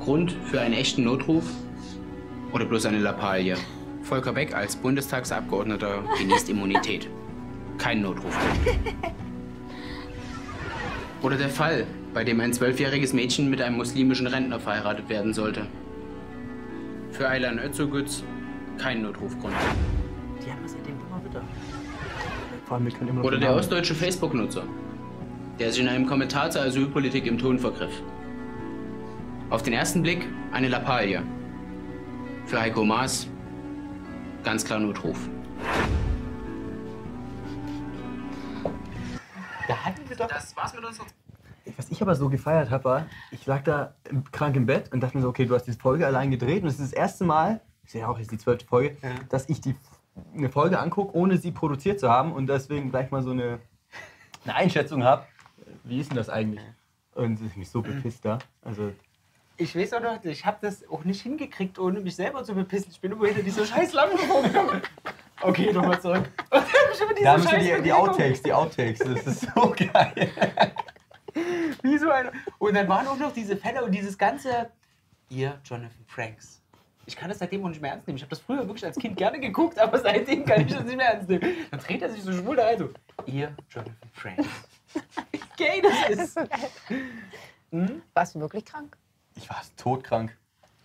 Grund 0.00 0.32
für 0.46 0.60
einen 0.60 0.74
echten 0.74 1.04
Notruf? 1.04 1.44
Oder 2.52 2.64
bloß 2.64 2.86
eine 2.86 2.98
Lappalie? 2.98 3.56
Volker 4.02 4.32
Beck 4.32 4.54
als 4.54 4.76
Bundestagsabgeordneter 4.76 6.02
genießt 6.18 6.50
Immunität. 6.50 7.08
Kein 7.78 8.02
Notruf. 8.02 8.36
Oder 11.22 11.36
der 11.36 11.48
Fall, 11.48 11.86
bei 12.12 12.22
dem 12.22 12.40
ein 12.40 12.52
zwölfjähriges 12.52 13.12
Mädchen 13.12 13.48
mit 13.48 13.62
einem 13.62 13.76
muslimischen 13.76 14.26
Rentner 14.26 14.60
verheiratet 14.60 15.08
werden 15.08 15.32
sollte. 15.32 15.66
Für 17.12 17.28
Aylan 17.28 17.58
Özogüz 17.58 18.24
kein 18.78 19.02
Notrufgrund. 19.02 19.54
Die 20.44 20.50
haben 20.50 20.66
seitdem 20.66 20.93
immer 20.93 20.93
wieder. 20.93 20.93
Vor 22.66 22.76
allem, 22.76 22.86
wir 22.86 22.92
können 22.92 23.10
immer 23.10 23.20
noch 23.20 23.26
Oder 23.26 23.38
der 23.38 23.54
ostdeutsche 23.54 23.94
Facebook-Nutzer, 23.94 24.62
der 25.58 25.70
sich 25.70 25.82
in 25.82 25.88
einem 25.88 26.06
Kommentar 26.06 26.50
zur 26.50 26.62
Asylpolitik 26.62 27.26
im 27.26 27.38
Ton 27.38 27.58
vergriff. 27.58 27.92
Auf 29.50 29.62
den 29.62 29.72
ersten 29.74 30.02
Blick 30.02 30.26
eine 30.52 30.68
Lappalie. 30.68 31.22
Für 32.46 32.60
Heiko 32.60 32.84
Maas 32.84 33.28
ganz 34.42 34.64
klar 34.64 34.78
Notruf. 34.78 35.18
Da 39.68 39.76
hatten 39.76 40.08
wir 40.08 40.16
doch. 40.16 40.26
Das 40.28 40.54
war's 40.56 40.74
mit 40.74 40.84
unserer 40.84 41.06
Was 41.76 41.90
ich 41.90 42.02
aber 42.02 42.14
so 42.14 42.28
gefeiert 42.28 42.70
habe, 42.70 42.84
war, 42.84 43.06
ich 43.30 43.46
lag 43.46 43.62
da 43.64 43.94
im- 44.10 44.24
krank 44.30 44.56
im 44.56 44.66
Bett 44.66 44.92
und 44.92 45.00
dachte 45.00 45.16
mir 45.16 45.22
so, 45.22 45.28
okay, 45.30 45.46
du 45.46 45.54
hast 45.54 45.64
diese 45.64 45.78
Folge 45.78 46.06
allein 46.06 46.30
gedreht 46.30 46.62
und 46.62 46.68
es 46.68 46.74
ist 46.78 46.92
das 46.92 46.92
erste 46.92 47.24
Mal, 47.24 47.60
ist 47.84 47.94
ja 47.94 48.06
auch 48.08 48.18
jetzt 48.18 48.30
die 48.32 48.38
zwölfte 48.38 48.66
Folge, 48.66 48.96
Ja. 49.02 49.10
dass 49.30 49.48
ich 49.48 49.60
die, 49.62 49.74
eine 50.34 50.48
Folge 50.48 50.78
angucke, 50.78 51.16
ohne 51.16 51.38
sie 51.38 51.50
produziert 51.50 52.00
zu 52.00 52.08
haben 52.10 52.32
und 52.32 52.46
deswegen 52.46 52.90
gleich 52.90 53.10
mal 53.10 53.22
so 53.22 53.30
eine, 53.30 53.58
eine 54.44 54.54
Einschätzung 54.54 55.04
habe. 55.04 55.26
Wie 55.82 56.00
ist 56.00 56.10
denn 56.10 56.16
das 56.16 56.28
eigentlich? 56.28 56.62
Und 57.14 57.40
ich 57.44 57.56
mich 57.56 57.68
so 57.68 57.82
bepisst 57.82 58.24
da. 58.24 58.38
Also, 58.62 58.92
Ich 59.56 59.76
weiß 59.76 59.92
auch 59.94 60.00
noch, 60.00 60.24
ich 60.24 60.44
habe 60.44 60.58
das 60.60 60.88
auch 60.88 61.04
nicht 61.04 61.22
hingekriegt, 61.22 61.78
ohne 61.78 62.00
mich 62.00 62.16
selber 62.16 62.42
zu 62.42 62.54
bepissen. 62.54 62.88
Ich 62.90 63.00
bin 63.00 63.12
immer 63.12 63.26
hinter 63.26 63.42
diese 63.42 63.64
scheiß 63.66 63.92
Lampe. 63.92 64.18
Okay, 65.40 65.72
nochmal 65.72 66.00
zurück. 66.00 66.30
Da 67.22 67.32
haben 67.32 67.42
wir 67.42 67.50
scheiß 67.50 67.76
die, 67.78 67.82
die. 67.82 67.92
Outtakes, 67.92 68.42
die 68.42 68.52
Outtakes, 68.52 69.00
das 69.00 69.26
ist 69.26 69.40
so 69.54 69.74
geil. 69.92 70.30
Wie 71.82 71.98
so 71.98 72.08
eine. 72.08 72.32
Und 72.58 72.74
dann 72.74 72.88
waren 72.88 73.06
auch 73.08 73.18
noch 73.18 73.32
diese 73.32 73.56
Fälle 73.56 73.84
und 73.84 73.92
dieses 73.92 74.16
ganze. 74.16 74.70
Ihr 75.28 75.60
Jonathan 75.64 76.04
Franks. 76.06 76.62
Ich 77.06 77.16
kann 77.16 77.28
das 77.28 77.38
seitdem 77.38 77.64
auch 77.64 77.68
nicht 77.68 77.80
mehr 77.82 77.92
ernst 77.92 78.06
nehmen. 78.06 78.16
Ich 78.16 78.22
habe 78.22 78.30
das 78.30 78.40
früher 78.40 78.66
wirklich 78.66 78.84
als 78.84 78.96
Kind 78.96 79.16
gerne 79.16 79.38
geguckt, 79.40 79.78
aber 79.78 79.98
seitdem 79.98 80.44
kann 80.44 80.62
ich 80.62 80.72
das 80.72 80.84
nicht 80.84 80.96
mehr 80.96 81.14
ernst 81.14 81.28
nehmen. 81.28 81.48
Dann 81.70 81.80
dreht 81.80 82.02
er 82.02 82.10
sich 82.10 82.22
so 82.22 82.32
schwul 82.32 82.56
da 82.56 82.66
ein, 82.66 82.78
so. 82.78 82.88
Ihr 83.26 83.54
Jonathan 83.68 83.96
Franks. 84.12 84.46
Wie 85.32 85.40
gay 85.56 85.82
das 85.82 85.92
Das 86.00 86.10
ist. 86.10 86.20
ist 86.20 86.34
so 86.34 86.40
geil. 86.40 87.00
Hm? 87.70 88.02
Warst 88.14 88.34
du 88.34 88.40
wirklich 88.40 88.64
krank? 88.64 88.96
Ich 89.36 89.48
war 89.50 89.60
todkrank. 89.76 90.36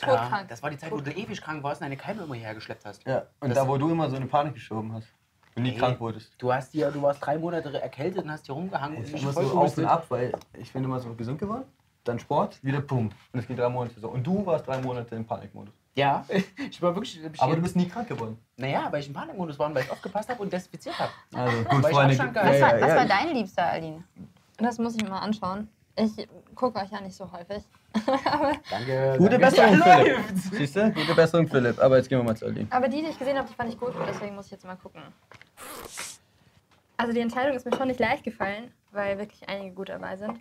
Ja, 0.02 0.08
Todkrank. 0.16 0.48
das 0.48 0.64
war 0.64 0.70
die 0.70 0.78
Zeit, 0.78 0.92
wo 0.92 0.98
du 0.98 1.12
ewig 1.12 1.42
krank 1.42 1.62
warst 1.62 1.82
und 1.82 1.86
eine 1.86 1.98
Keime 1.98 2.24
immer 2.24 2.36
hierher 2.36 2.56
geschleppt 2.56 2.86
hast. 2.86 3.06
Ja, 3.06 3.24
und 3.42 3.50
Das- 3.50 3.58
da, 3.58 3.68
wo 3.68 3.78
du 3.78 3.90
immer 3.92 4.10
so 4.10 4.16
eine 4.16 4.26
Panik 4.28 4.54
geschoben 4.54 4.94
hast 4.94 5.08
und 5.56 5.64
nie 5.64 5.72
Nee. 5.72 5.78
krank 5.78 6.00
wurdest. 6.00 6.34
Du 6.38 6.52
hast 6.54 6.72
hier, 6.72 6.90
du 6.90 7.02
warst 7.02 7.24
drei 7.26 7.38
Monate 7.38 7.82
erkältet 7.82 8.24
und 8.24 8.32
hast 8.32 8.46
hier 8.46 8.56
rumgehangen 8.56 8.98
und 8.98 9.04
Ich 9.14 9.22
immer 9.22 9.34
so 9.34 9.42
auf 9.60 9.78
und 9.78 9.86
ab, 9.86 10.06
weil 10.10 10.32
ich 10.58 10.72
bin 10.74 10.84
immer 10.84 11.00
so 11.00 11.14
gesund 11.14 11.38
geworden. 11.40 11.66
Dann 12.06 12.18
Sport, 12.18 12.64
wieder 12.64 12.80
Pum. 12.82 13.12
Und 13.34 13.40
es 13.40 13.46
geht 13.46 13.60
drei 13.60 13.68
Monate 13.70 14.00
so. 14.00 14.08
Und 14.08 14.26
du 14.26 14.44
warst 14.46 14.66
drei 14.66 14.82
Monate 14.82 15.16
im 15.16 15.26
Panikmodus. 15.26 15.74
Ja, 16.00 16.26
ich 16.70 16.82
war 16.82 16.96
wirklich. 16.96 17.20
Ich, 17.24 17.42
Aber 17.42 17.56
du 17.56 17.62
bist 17.62 17.76
nie 17.76 17.88
krank 17.88 18.08
geworden. 18.08 18.38
naja, 18.58 18.88
weil 18.92 19.02
ich 19.02 19.08
im 19.08 19.14
Panikmodus 19.14 19.60
war 19.60 19.68
und 19.68 19.76
weil 19.76 19.84
ich 19.84 19.92
aufgepasst 19.92 20.30
habe 20.30 20.42
und 20.42 20.52
desinfiziert 20.52 20.98
habe. 20.98 21.12
Also 21.34 21.58
gut, 21.64 21.84
Weil 21.84 21.92
ich 21.92 21.96
Freunde. 21.98 22.16
Gehalten 22.16 22.36
Was, 22.36 22.62
war, 22.62 22.82
was 22.82 22.90
ja. 22.90 22.96
war 22.96 23.06
dein 23.06 23.30
Liebster, 23.36 23.66
Aline? 23.66 24.04
Das 24.58 24.78
muss 24.78 24.96
ich 24.96 25.04
mir 25.04 25.10
mal 25.10 25.20
anschauen. 25.20 25.68
Ich 25.96 26.28
gucke 26.56 26.80
euch 26.80 26.90
ja 26.92 27.02
nicht 27.02 27.16
so 27.16 27.30
häufig. 27.32 27.64
Danke. 28.70 29.16
Gute 29.18 29.38
danke. 29.38 29.40
Besserung, 29.40 29.80
Ja, 29.80 29.98
Philipp. 29.98 30.20
Siehst 30.54 30.76
du? 30.76 30.92
Gute 30.92 31.14
Besserung, 31.16 31.48
Philipp. 31.48 31.80
Aber 31.80 31.98
jetzt 31.98 32.08
gehen 32.08 32.20
wir 32.20 32.24
mal 32.24 32.36
zu 32.38 32.46
Aline. 32.46 32.68
Aber 32.70 32.88
die, 32.88 33.02
die 33.02 33.10
ich 33.10 33.20
gesehen 33.20 33.38
habe, 33.38 33.48
die 33.50 33.54
fand 33.54 33.70
ich 33.74 33.80
gut. 33.80 33.94
Deswegen 34.08 34.36
muss 34.36 34.46
ich 34.46 34.52
jetzt 34.52 34.66
mal 34.66 34.76
gucken. 34.78 35.02
Also 36.98 37.14
die 37.14 37.20
Entscheidung 37.20 37.56
ist 37.56 37.66
mir 37.66 37.76
schon 37.76 37.88
nicht 37.88 38.00
leicht 38.00 38.24
gefallen, 38.24 38.72
weil 38.92 39.18
wirklich 39.18 39.48
einige 39.50 39.74
gut 39.74 39.90
dabei 39.90 40.16
sind. 40.18 40.40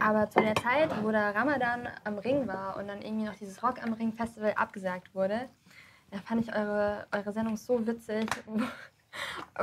Aber 0.00 0.30
zu 0.30 0.40
der 0.40 0.54
Zeit, 0.56 0.90
wo 1.02 1.10
der 1.10 1.34
Ramadan 1.34 1.88
am 2.04 2.18
Ring 2.18 2.46
war 2.46 2.76
und 2.76 2.88
dann 2.88 3.02
irgendwie 3.02 3.24
noch 3.24 3.34
dieses 3.34 3.62
Rock 3.62 3.82
am 3.82 3.92
Ring 3.94 4.12
Festival 4.12 4.52
abgesagt 4.54 5.14
wurde, 5.14 5.48
da 6.10 6.18
fand 6.18 6.42
ich 6.42 6.54
eure, 6.54 7.06
eure 7.12 7.32
Sendung 7.32 7.56
so 7.56 7.84
witzig, 7.86 8.28
wo, 8.46 8.60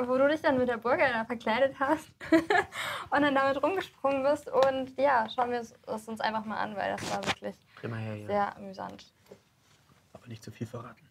wo 0.07 0.17
du 0.17 0.27
dich 0.27 0.41
dann 0.41 0.57
mit 0.57 0.67
der 0.67 0.77
Burger 0.77 1.07
da 1.11 1.25
verkleidet 1.25 1.79
hast 1.79 2.09
und 3.09 3.21
dann 3.21 3.35
damit 3.35 3.61
rumgesprungen 3.61 4.23
bist. 4.23 4.49
Und 4.49 4.97
ja, 4.97 5.27
schauen 5.29 5.51
wir 5.51 5.59
es 5.59 5.73
uns 5.85 6.19
einfach 6.19 6.45
mal 6.45 6.57
an, 6.57 6.75
weil 6.75 6.95
das 6.95 7.11
war 7.11 7.25
wirklich 7.25 7.55
her 7.81 8.13
hier. 8.15 8.27
sehr 8.27 8.57
amüsant. 8.57 9.13
Aber 10.13 10.27
nicht 10.27 10.43
zu 10.43 10.51
viel 10.51 10.67
verraten. 10.67 11.07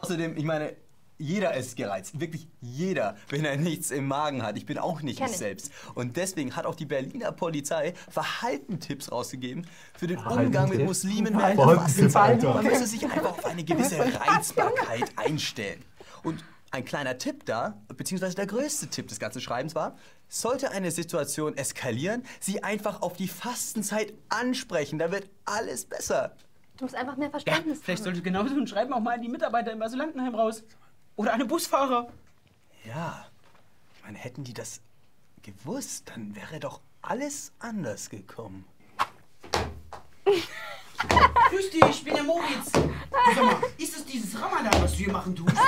Außerdem, 0.00 0.36
ich 0.36 0.44
meine, 0.44 0.76
jeder 1.18 1.54
ist 1.54 1.76
gereizt. 1.76 2.20
Wirklich 2.20 2.48
jeder, 2.60 3.16
wenn 3.28 3.44
er 3.44 3.56
nichts 3.56 3.90
im 3.90 4.06
Magen 4.06 4.42
hat. 4.42 4.56
Ich 4.56 4.66
bin 4.66 4.78
auch 4.78 5.02
nicht 5.02 5.18
Kenn 5.18 5.30
ich 5.30 5.36
selbst. 5.36 5.70
Und 5.94 6.16
deswegen 6.16 6.56
hat 6.56 6.66
auch 6.66 6.74
die 6.74 6.86
Berliner 6.86 7.32
Polizei 7.32 7.94
Verhaltentipps 8.10 9.10
rausgegeben 9.10 9.66
für 9.96 10.06
den 10.06 10.18
Umgang 10.18 10.68
mit 10.68 10.84
Muslimen 10.84 11.36
während 11.38 11.58
der 11.58 11.66
Fastenzeit. 11.66 12.42
Man 12.42 12.64
müsse 12.64 12.86
sich 12.86 13.04
einfach 13.04 13.30
auf 13.30 13.44
eine 13.44 13.64
gewisse 13.64 13.98
Reizbarkeit 13.98 15.10
einstellen. 15.16 15.82
Und 16.22 16.44
ein 16.70 16.84
kleiner 16.84 17.16
Tipp 17.16 17.46
da, 17.46 17.80
beziehungsweise 17.96 18.34
der 18.36 18.46
größte 18.46 18.88
Tipp 18.88 19.08
des 19.08 19.18
ganzen 19.18 19.40
Schreibens 19.40 19.74
war, 19.74 19.96
sollte 20.28 20.72
eine 20.72 20.90
Situation 20.90 21.56
eskalieren, 21.56 22.24
sie 22.40 22.62
einfach 22.62 23.00
auf 23.02 23.16
die 23.16 23.28
Fastenzeit 23.28 24.12
ansprechen. 24.28 24.98
Da 24.98 25.10
wird 25.12 25.30
alles 25.44 25.84
besser. 25.86 26.34
Du 26.76 26.84
musst 26.84 26.94
einfach 26.94 27.16
mehr 27.16 27.28
Ja, 27.28 27.30
Verständnis 27.30 27.78
vielleicht 27.82 28.00
haben. 28.00 28.04
sollte 28.04 28.22
genauso 28.22 28.54
ein 28.54 28.66
Schreiben 28.66 28.92
auch 28.92 29.00
mal 29.00 29.14
an 29.14 29.22
die 29.22 29.28
Mitarbeiter 29.28 29.72
im 29.72 29.80
Asylantenheim 29.80 30.34
raus. 30.34 30.64
Oder 31.16 31.36
den 31.38 31.48
Busfahrer. 31.48 32.08
Ja, 32.84 33.26
ich 33.96 34.02
meine, 34.04 34.18
hätten 34.18 34.44
die 34.44 34.54
das 34.54 34.80
gewusst, 35.42 36.10
dann 36.14 36.36
wäre 36.36 36.60
doch 36.60 36.80
alles 37.02 37.52
anders 37.58 38.10
gekommen. 38.10 38.66
Grüß 41.50 41.70
dich, 41.70 41.84
ich 41.84 42.04
bin 42.04 42.14
der 42.14 42.24
Moritz. 42.24 42.72
Du, 42.72 42.90
Sag 43.34 43.44
mal, 43.44 43.56
ist 43.78 43.96
das 43.96 44.04
dieses 44.04 44.40
Ramadan, 44.40 44.82
was 44.82 44.92
du 44.92 44.98
hier 44.98 45.12
machen 45.12 45.34
tust? 45.34 45.56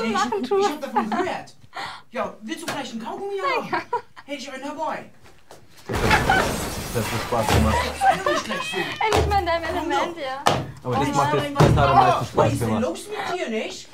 Hey, 0.00 0.10
ich, 0.10 0.50
ich 0.52 0.68
hab 0.68 0.80
davon 0.80 1.10
gehört. 1.10 1.56
Ja, 2.12 2.36
willst 2.42 2.62
du 2.62 2.66
gleich 2.66 2.92
einen 2.92 3.02
Kaugummi 3.02 3.38
haben? 3.38 3.82
Hey, 4.24 4.36
ich 4.36 4.48
bin 4.48 4.60
dabei. 4.62 5.10
Das 5.88 7.04
hat 7.04 7.20
Spaß 7.26 7.46
gemacht. 7.48 7.76
Nicht 9.12 9.28
mehr 9.28 9.38
in 9.40 9.46
deinem 9.46 9.64
Element, 9.64 10.16
ja. 10.16 10.44
Aber 10.84 10.94
das 10.96 11.08
Oh, 11.08 11.12
macht 11.16 11.34
das, 11.34 11.42
das 11.42 11.76
hat 11.76 11.88
am 11.88 11.94
meisten 11.96 12.20
Was 12.20 12.28
Spaß 12.28 12.52
ist 12.52 12.60
denn 12.60 12.68
gemacht. 12.68 12.82
los 12.84 13.06
mit 13.08 13.40
dir, 13.40 13.48
nicht? 13.50 13.88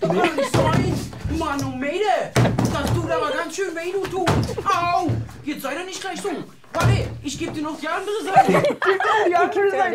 Du 0.00 0.08
kannst 0.08 0.54
doch 0.56 0.78
nicht 0.78 0.96
sein. 0.96 1.38
Manometer, 1.38 2.30
das 2.34 2.92
tut 2.94 3.10
aber 3.10 3.30
ganz 3.30 3.56
schön 3.56 3.74
weh, 3.74 3.92
du 3.92 4.02
tut. 4.06 4.28
Au, 4.66 5.08
jetzt 5.44 5.62
sei 5.62 5.74
doch 5.74 5.84
nicht 5.84 6.00
gleich 6.00 6.20
so. 6.20 6.28
Warte, 6.72 7.08
ich 7.22 7.38
geb 7.38 7.54
dir 7.54 7.62
noch 7.62 7.78
die 7.78 7.86
andere 7.88 8.22
Seite. 8.24 8.52
Die 9.26 9.34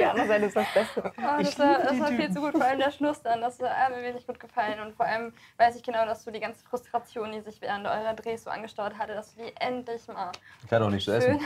andere 0.06 0.28
Seite 0.28 0.46
ist 0.46 0.56
das 0.56 0.66
Beste. 0.74 1.04
Oh, 1.18 1.42
das, 1.44 1.60
war, 1.60 1.80
das 1.80 2.00
war 2.00 2.08
viel 2.08 2.32
zu 2.32 2.40
gut, 2.40 2.52
vor 2.54 2.64
allem 2.64 2.80
der 2.80 2.92
Schluss 2.92 3.22
dann. 3.22 3.42
Das 3.42 3.60
hat 3.60 3.90
mir 3.96 4.02
wirklich 4.02 4.26
gut 4.26 4.40
gefallen. 4.40 4.80
Und 4.80 4.96
vor 4.96 5.06
allem 5.06 5.34
weiß 5.58 5.76
ich 5.76 5.84
genau, 5.84 6.06
dass 6.06 6.24
du 6.24 6.32
die 6.32 6.40
ganze 6.40 6.64
Frustration, 6.66 7.32
die 7.34 7.42
sich 7.42 7.62
während 7.62 7.86
eurer 7.86 8.14
Drehs 8.14 8.46
so 8.46 8.50
angestaut 8.50 8.98
hatte, 8.98 9.14
dass 9.14 9.36
du 9.36 9.44
die 9.44 9.54
endlich 9.58 10.08
mal 10.08 10.32
Ich 10.66 10.72
hatte 10.72 10.86
auch 10.86 10.90
nichts 10.90 11.06
zu 11.06 11.12
schön 11.22 11.36
essen. 11.36 11.46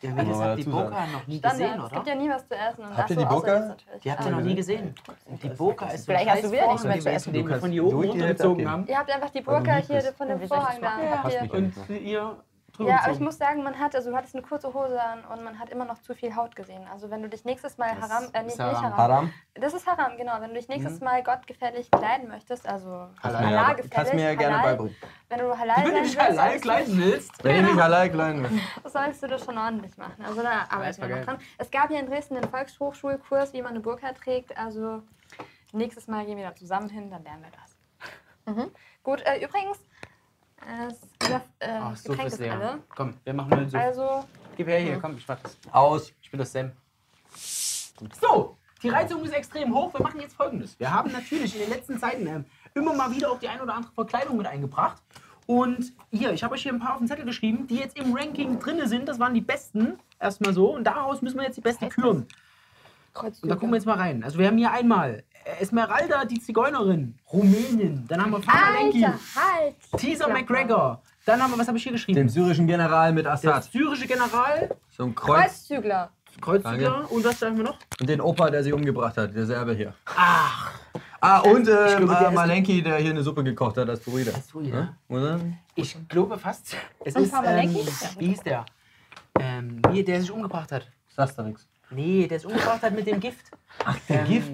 Das 0.00 0.10
man 0.14 0.28
habt 0.38 0.58
die. 0.58 0.64
Boka 0.64 1.06
noch 1.12 1.26
nie 1.26 1.38
Standard. 1.38 1.52
gesehen, 1.58 1.72
Es 1.78 1.84
oder? 1.84 1.94
gibt 1.96 2.06
ja 2.06 2.14
nie 2.14 2.30
was 2.30 2.46
zu 2.48 2.54
essen. 2.54 2.84
Und 2.84 2.96
Habt 2.96 3.10
ihr 3.10 3.16
so, 3.16 3.20
die 3.22 3.26
Burger? 3.28 3.54
jetzt 3.56 3.68
natürlich. 3.68 4.02
Die 4.02 4.10
habt 4.12 4.20
ihr 4.20 4.26
Ah. 4.26 4.30
noch 4.30 4.40
nie 4.40 4.54
gesehen. 4.54 4.94
Die 5.42 5.48
Boka 5.48 5.86
ist 5.86 5.98
so 5.98 6.12
Vielleicht 6.12 6.30
hast 6.30 6.44
du 6.44 6.52
wieder 6.52 6.66
nichts 6.68 6.84
mehr 6.84 7.00
zu 7.00 7.10
essen. 7.10 7.32
den 7.32 7.48
wir 7.48 7.56
von 7.58 7.70
hier 7.72 7.84
oben 7.84 8.08
runtergezogen 8.08 8.70
haben. 8.70 8.86
Ihr 8.86 8.96
habt 8.98 9.10
einfach 9.12 9.30
die 9.30 9.40
Burka 9.40 9.76
lieb 9.78 9.86
hier 9.86 10.02
von 10.12 10.28
dem 10.28 10.40
Vorhang 10.46 10.76
da. 10.80 11.56
Und 11.56 11.74
ihr 11.90 12.36
Ja, 12.78 13.00
aber 13.02 13.12
ich 13.12 13.20
muss 13.20 13.38
sagen, 13.38 13.62
man 13.62 13.78
hat, 13.78 13.94
also 13.96 14.10
du 14.10 14.16
hattest 14.16 14.34
eine 14.36 14.42
kurze 14.44 14.72
Hose 14.72 15.00
an 15.02 15.24
und 15.24 15.42
man 15.44 15.58
hat 15.58 15.70
immer 15.70 15.84
noch 15.84 15.98
zu 16.00 16.14
viel 16.14 16.34
Haut 16.36 16.54
gesehen. 16.54 16.86
Also 16.92 17.10
wenn 17.10 17.22
du 17.22 17.28
dich 17.28 17.44
nächstes 17.44 17.76
Mal 17.78 17.90
Das 18.00 18.10
haram, 18.10 18.24
äh, 18.32 18.42
nicht, 18.42 18.52
ist 18.52 18.58
nicht 18.58 18.60
Haram. 18.60 18.82
haram, 18.84 18.96
Haram? 18.96 19.32
das 19.54 19.74
ist 19.74 19.86
haram, 19.86 20.16
genau. 20.16 20.34
Wenn 20.40 20.50
du 20.50 20.56
dich 20.56 20.68
nächstes 20.68 21.00
Mhm. 21.00 21.04
Mal 21.04 21.22
gottgefällig 21.22 21.90
kleiden 21.90 22.28
möchtest, 22.28 22.68
also 22.68 23.08
Halal. 23.22 23.42
Ja, 23.42 23.48
halal 23.48 23.64
aber 23.74 23.82
kannst 23.88 24.14
mir 24.14 24.24
ja 24.24 24.34
gerne 24.34 24.58
halal, 24.60 24.76
beibringen. 24.76 24.96
Wenn 25.28 25.38
du 25.40 25.58
halal 25.58 25.76
Wenn 25.84 25.84
du 25.84 25.90
sein 25.92 26.02
dich 26.04 26.16
willst, 26.16 26.28
halal 26.38 26.54
du- 26.54 26.60
kleiden 26.60 26.98
willst. 26.98 27.32
Wenn 27.44 27.64
ich 27.66 27.72
mich 27.72 27.82
allein 27.82 28.12
klein 28.12 28.42
will. 28.42 28.60
sollst 28.90 29.22
du 29.22 29.26
das 29.26 29.44
schon 29.44 29.58
ordentlich 29.58 29.96
machen. 29.96 30.24
Also 30.24 30.42
da 30.42 30.66
arbeiten 30.70 31.02
war 31.02 31.08
wir 31.08 31.16
noch 31.16 31.24
dran. 31.24 31.38
Es 31.58 31.70
gab 31.70 31.90
ja 31.90 31.98
in 31.98 32.06
Dresden 32.06 32.34
den 32.36 32.48
Volkshochschulkurs, 32.48 33.52
wie 33.52 33.62
man 33.62 33.70
eine 33.72 33.80
Burka 33.80 34.12
trägt. 34.12 34.56
Also 34.56 35.02
nächstes 35.72 36.06
Mal 36.06 36.24
gehen 36.26 36.36
wir 36.38 36.44
da 36.46 36.54
zusammen 36.54 36.88
hin, 36.88 37.10
dann 37.10 37.22
lernen 37.24 37.42
wir 37.42 37.50
das. 37.50 38.54
Mhm. 38.56 38.70
Gut, 39.02 39.22
äh, 39.26 39.44
übrigens, 39.44 39.78
das 41.18 41.42
äh, 41.60 41.68
Ach, 41.80 41.96
so 41.96 42.10
Getränk 42.10 42.20
fürs 42.22 42.32
ist 42.34 42.38
Leer. 42.40 42.52
alle. 42.60 42.78
Komm, 42.94 43.14
wir 43.24 43.34
machen 43.34 43.50
nur 43.50 43.68
so. 43.68 43.78
Also, 43.78 44.24
Gib 44.56 44.66
her 44.68 44.80
hier, 44.80 44.98
komm, 44.98 45.16
ich 45.16 45.26
mach 45.26 45.38
das. 45.40 45.56
Aus. 45.70 46.12
Ich 46.20 46.30
bin 46.30 46.38
das 46.38 46.52
Sam. 46.52 46.72
So, 48.20 48.56
die 48.82 48.88
Reizung 48.88 49.24
ist 49.24 49.32
extrem 49.32 49.74
hoch. 49.74 49.92
Wir 49.92 50.02
machen 50.02 50.20
jetzt 50.20 50.34
folgendes. 50.34 50.78
Wir 50.78 50.92
haben 50.92 51.12
natürlich 51.12 51.54
in 51.54 51.62
den 51.62 51.70
letzten 51.70 51.98
Zeiten 51.98 52.26
ähm, 52.26 52.44
immer 52.74 52.94
mal 52.94 53.10
wieder 53.14 53.30
auch 53.30 53.38
die 53.38 53.48
ein 53.48 53.60
oder 53.60 53.74
andere 53.74 53.92
Verkleidung 53.92 54.36
mit 54.36 54.46
eingebracht. 54.46 55.02
Und 55.46 55.92
hier, 56.10 56.32
ich 56.32 56.44
habe 56.44 56.54
euch 56.54 56.62
hier 56.62 56.72
ein 56.72 56.78
paar 56.78 56.92
auf 56.92 56.98
den 56.98 57.08
Zettel 57.08 57.24
geschrieben, 57.24 57.66
die 57.66 57.76
jetzt 57.76 57.96
im 57.96 58.14
Ranking 58.14 58.58
drin 58.58 58.86
sind. 58.86 59.08
Das 59.08 59.18
waren 59.18 59.34
die 59.34 59.40
besten, 59.40 59.98
erstmal 60.20 60.52
so. 60.52 60.74
Und 60.74 60.84
daraus 60.84 61.22
müssen 61.22 61.38
wir 61.38 61.44
jetzt 61.44 61.56
die 61.56 61.62
besten 61.62 61.88
küren. 61.88 62.26
Und 63.22 63.48
da 63.48 63.54
gucken 63.54 63.70
wir 63.70 63.76
jetzt 63.76 63.86
mal 63.86 63.96
rein. 63.96 64.22
Also 64.24 64.38
wir 64.38 64.46
haben 64.46 64.58
hier 64.58 64.70
einmal 64.72 65.24
Esmeralda, 65.60 66.24
die 66.24 66.40
Zigeunerin, 66.40 67.18
Rumänin. 67.32 68.04
Dann 68.08 68.22
haben 68.22 68.32
wir 68.32 68.42
Famalenki, 68.42 69.00
halt! 69.02 69.76
Teaser 69.96 70.28
McGregor. 70.28 71.02
Dann 71.24 71.42
haben 71.42 71.52
wir, 71.52 71.58
was 71.58 71.68
habe 71.68 71.76
ich 71.78 71.82
hier 71.82 71.92
geschrieben? 71.92 72.16
Den 72.16 72.28
syrischen 72.28 72.66
General 72.66 73.12
mit 73.12 73.24
Der 73.26 73.32
Assad. 73.34 73.64
syrische 73.64 74.06
General, 74.06 74.74
So 74.90 75.04
ein 75.04 75.14
Kreuz. 75.14 75.66
Kreuzzügler. 75.68 76.10
Kreuzzügler. 76.40 77.10
Und 77.10 77.24
was 77.24 77.38
sagen 77.38 77.56
wir 77.56 77.64
noch? 77.64 77.78
Und 78.00 78.08
den 78.08 78.20
Opa, 78.20 78.50
der 78.50 78.62
sie 78.62 78.72
umgebracht 78.72 79.16
hat, 79.16 79.34
der 79.34 79.44
Serbe 79.46 79.74
hier. 79.74 79.94
Ach. 80.06 80.70
Ah, 81.20 81.40
und 81.40 81.60
ähm, 81.60 81.64
glaube, 81.64 82.06
der 82.06 82.20
äh, 82.20 82.28
ist- 82.28 82.34
Malenki, 82.34 82.82
der 82.82 82.96
hier 82.98 83.10
eine 83.10 83.22
Suppe 83.24 83.42
gekocht 83.42 83.76
hat 83.76 83.88
als 83.88 84.00
Burrito. 84.00 84.30
Als 84.32 84.46
Burrito. 84.46 84.76
Ja? 84.76 84.94
Oder? 85.08 85.40
Ich 85.74 85.96
glaube 86.08 86.38
fast. 86.38 86.76
Es 87.04 87.16
Und 87.16 87.22
ist, 87.24 87.34
ähm, 87.44 87.74
wie 88.18 88.26
hieß 88.28 88.42
der? 88.42 88.64
Ähm, 89.40 89.82
wie, 89.90 90.04
der 90.04 90.20
sich 90.20 90.30
umgebracht 90.30 90.70
hat. 90.70 90.86
Sagst 91.08 91.36
du 91.38 91.42
nichts. 91.42 91.66
Nee, 91.90 92.26
der 92.26 92.38
sich 92.40 92.46
umgebracht 92.50 92.82
hat 92.82 92.94
mit 92.94 93.06
dem 93.06 93.20
Gift. 93.20 93.50
Ach, 93.84 93.96
der 94.08 94.24
Gift? 94.24 94.52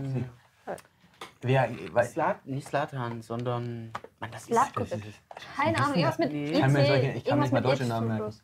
Wer, 1.42 1.68
weiß, 1.92 2.12
Slat, 2.12 2.46
nicht 2.46 2.66
Slatan, 2.66 3.20
sondern. 3.20 3.90
Mann, 4.18 4.30
das 4.30 4.48
ist. 4.48 4.58
Keine 5.56 5.78
Ahnung, 5.78 5.94
irgendwas 5.94 6.18
mit 6.18 6.32
Nee. 6.32 6.44
IC. 6.46 6.52
Ich 6.54 6.60
kann 6.60 6.72
mir 6.72 6.86
solche- 6.86 7.12
ich 7.12 7.24
kann 7.24 7.40
nicht 7.40 7.52
mal 7.52 7.60
deutsche 7.60 7.84
Namen 7.84 8.08
merken. 8.08 8.34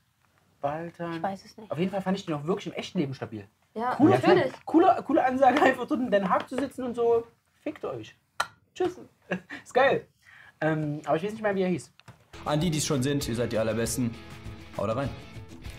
Baltan. 0.61 1.14
Ich 1.14 1.23
weiß 1.23 1.44
es 1.47 1.56
nicht. 1.56 1.70
Auf 1.70 1.78
jeden 1.78 1.90
Fall 1.90 2.02
fand 2.02 2.18
ich 2.18 2.26
den 2.26 2.35
auch 2.35 2.44
wirklich 2.44 2.66
im 2.66 2.73
echten 2.75 2.99
Leben 2.99 3.14
stabil. 3.14 3.47
Ja, 3.75 3.94
Coole, 3.94 4.11
natürlich. 4.16 4.52
coole, 4.66 5.02
coole 5.06 5.25
Ansage, 5.25 5.62
einfach 5.62 5.87
dort 5.87 6.00
in 6.00 6.11
Den 6.11 6.28
Haag 6.28 6.47
zu 6.49 6.56
sitzen 6.56 6.85
und 6.85 6.94
so. 6.94 7.26
Fickt 7.62 7.82
euch. 7.85 8.14
Tschüss. 8.75 9.00
Ist 9.64 9.73
geil. 9.73 10.06
Ähm, 10.61 11.00
aber 11.06 11.16
ich 11.16 11.23
weiß 11.23 11.32
nicht 11.32 11.42
mehr, 11.42 11.54
wie 11.54 11.62
er 11.62 11.68
hieß. 11.68 11.90
An 12.44 12.61
die, 12.61 12.70
die 12.70 12.78
es 12.78 12.87
schon 12.87 13.02
sind, 13.02 13.26
ihr 13.28 13.35
seid 13.37 13.52
die 13.52 13.59
allerbesten. 13.59 14.14
Haut 14.76 14.88
da 14.90 14.92
rein. 14.92 15.09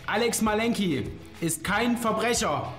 Alex 0.07 0.41
Malenki 0.41 1.11
ist 1.39 1.63
kein 1.63 1.95
Verbrecher. 1.97 2.73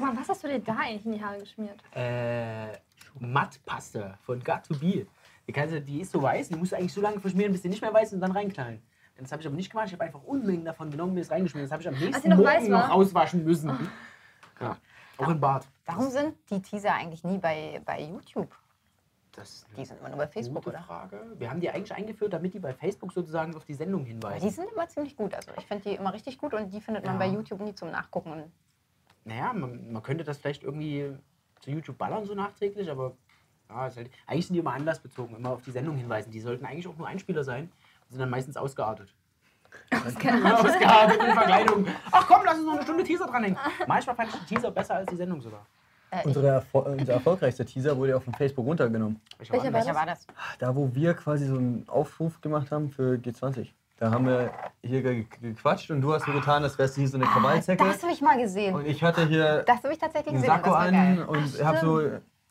Sag 0.00 0.14
mal, 0.14 0.20
was 0.20 0.28
hast 0.28 0.44
du 0.44 0.48
dir 0.48 0.60
da 0.60 0.76
eigentlich 0.76 1.04
in 1.06 1.12
die 1.12 1.22
Haare 1.24 1.38
geschmiert? 1.40 1.80
Äh, 1.92 2.68
Mattpaste 3.18 4.16
von 4.22 4.40
Got2Be. 4.42 5.06
Die, 5.46 5.52
kannst 5.52 5.74
du, 5.74 5.80
die 5.80 6.00
ist 6.02 6.12
so 6.12 6.22
weiß, 6.22 6.50
die 6.50 6.56
musst 6.56 6.72
du 6.72 6.76
eigentlich 6.76 6.92
so 6.92 7.00
lange 7.00 7.18
verschmieren, 7.20 7.50
bis 7.52 7.62
die 7.62 7.68
nicht 7.68 7.82
mehr 7.82 7.92
weiß 7.92 8.08
ist 8.08 8.14
und 8.14 8.20
dann 8.20 8.32
reinknallen. 8.32 8.80
Das 9.16 9.32
habe 9.32 9.42
ich 9.42 9.48
aber 9.48 9.56
nicht 9.56 9.70
gemacht. 9.70 9.88
Ich 9.88 9.92
habe 9.94 10.04
einfach 10.04 10.22
Unmengen 10.22 10.64
davon 10.64 10.90
genommen, 10.92 11.14
mir 11.14 11.20
das 11.20 11.30
reingeschmiert. 11.32 11.64
Das 11.64 11.72
habe 11.72 11.82
ich 11.82 11.88
am 11.88 11.94
nächsten 11.98 12.22
die 12.22 12.28
noch 12.28 12.44
weiß 12.44 12.60
Morgen 12.62 12.72
war? 12.74 12.86
noch 12.88 12.94
rauswaschen 12.94 13.44
müssen. 13.44 13.88
Ja. 14.60 14.76
Auch 15.16 15.28
im 15.28 15.40
Bad. 15.40 15.66
Warum 15.86 16.08
sind 16.10 16.36
die 16.50 16.62
Teaser 16.62 16.94
eigentlich 16.94 17.24
nie 17.24 17.38
bei, 17.38 17.82
bei 17.84 18.00
YouTube? 18.02 18.54
Das 19.32 19.48
ist 19.50 19.66
Die 19.76 19.84
sind 19.84 19.98
immer 19.98 20.10
nur 20.10 20.18
bei 20.18 20.28
Facebook, 20.28 20.62
gute 20.64 20.76
oder? 20.76 20.84
Frage. 20.84 21.20
Wir 21.36 21.50
haben 21.50 21.60
die 21.60 21.68
eigentlich 21.70 21.92
eingeführt, 21.92 22.32
damit 22.32 22.54
die 22.54 22.60
bei 22.60 22.72
Facebook 22.72 23.12
sozusagen 23.12 23.54
auf 23.56 23.64
die 23.64 23.74
Sendung 23.74 24.04
hinweisen. 24.04 24.46
die 24.46 24.52
sind 24.54 24.70
immer 24.72 24.86
ziemlich 24.88 25.16
gut. 25.16 25.34
Also 25.34 25.50
ich 25.58 25.66
finde 25.66 25.88
die 25.88 25.96
immer 25.96 26.12
richtig 26.12 26.38
gut 26.38 26.54
und 26.54 26.70
die 26.72 26.80
findet 26.80 27.04
man 27.04 27.14
Ja. 27.14 27.18
bei 27.18 27.26
YouTube 27.26 27.60
nie 27.60 27.74
zum 27.74 27.90
Nachgucken. 27.90 28.30
Und 28.32 28.52
Naja, 29.28 29.52
man, 29.52 29.92
man 29.92 30.02
könnte 30.02 30.24
das 30.24 30.38
vielleicht 30.38 30.62
irgendwie 30.62 31.12
zu 31.60 31.70
YouTube 31.70 31.98
ballern, 31.98 32.24
so 32.24 32.34
nachträglich, 32.34 32.90
aber 32.90 33.12
ja, 33.68 33.86
ist 33.86 33.96
halt, 33.98 34.10
eigentlich 34.26 34.46
sind 34.46 34.54
die 34.54 34.60
immer 34.60 34.72
anlassbezogen, 34.72 35.36
immer 35.36 35.50
auf 35.50 35.62
die 35.62 35.70
Sendung 35.70 35.96
hinweisen. 35.96 36.30
Die 36.30 36.40
sollten 36.40 36.64
eigentlich 36.64 36.88
auch 36.88 36.96
nur 36.96 37.06
Einspieler 37.06 37.44
sein, 37.44 37.70
sind 38.08 38.18
dann 38.18 38.30
meistens 38.30 38.56
ausgeartet. 38.56 39.14
Ausgeartet 39.92 41.20
in 41.22 41.34
Verkleidung. 41.34 41.86
Ach 42.10 42.26
komm, 42.26 42.40
lass 42.44 42.56
uns 42.56 42.64
noch 42.66 42.74
eine 42.74 42.82
Stunde 42.84 43.04
Teaser 43.04 43.26
dranhängen. 43.26 43.58
Manchmal 43.86 44.16
fand 44.16 44.30
ich 44.32 44.40
die 44.40 44.54
Teaser 44.54 44.70
besser 44.70 44.94
als 44.94 45.10
die 45.10 45.16
Sendung 45.16 45.42
sogar. 45.42 45.66
Unsere 46.24 46.46
Erfol 46.46 46.82
unser 46.98 47.12
erfolgreichster 47.12 47.66
Teaser 47.66 47.94
wurde 47.94 48.12
ja 48.12 48.16
auf 48.16 48.24
dem 48.24 48.32
Facebook 48.32 48.64
runtergenommen. 48.64 49.20
Welcher 49.36 49.64
war 49.64 49.72
Welcher 49.74 49.94
war 49.94 50.06
das? 50.06 50.26
Da, 50.58 50.74
wo 50.74 50.94
wir 50.94 51.12
quasi 51.12 51.46
so 51.46 51.56
einen 51.56 51.86
Aufruf 51.86 52.40
gemacht 52.40 52.70
haben 52.70 52.88
für 52.88 53.16
G20. 53.16 53.68
Da 53.98 54.12
haben 54.12 54.26
wir 54.26 54.50
hier 54.82 55.02
ge 55.02 55.26
gequatscht 55.42 55.90
und 55.90 56.00
du 56.00 56.12
hast 56.14 56.24
so 56.24 56.32
getan, 56.32 56.62
als 56.62 56.78
wärst 56.78 56.96
du 56.96 57.00
hier 57.00 57.08
so 57.08 57.16
eine 57.16 57.26
Krawallzecke. 57.26 57.82
Das 57.84 58.02
habe 58.02 58.12
ich 58.12 58.20
mal 58.20 58.38
gesehen. 58.38 58.74
Und 58.74 58.86
ich 58.86 59.02
hatte 59.02 59.26
hier 59.26 59.64
Das 59.66 59.82
habe 59.82 59.92
ich 59.92 59.98
tatsächlich 59.98 60.34
einen 60.34 60.42
gesehen. 60.42 60.54
Sakko 60.56 60.70
an 60.72 61.22
und 61.24 61.64
hab 61.64 61.78
so. 61.80 62.00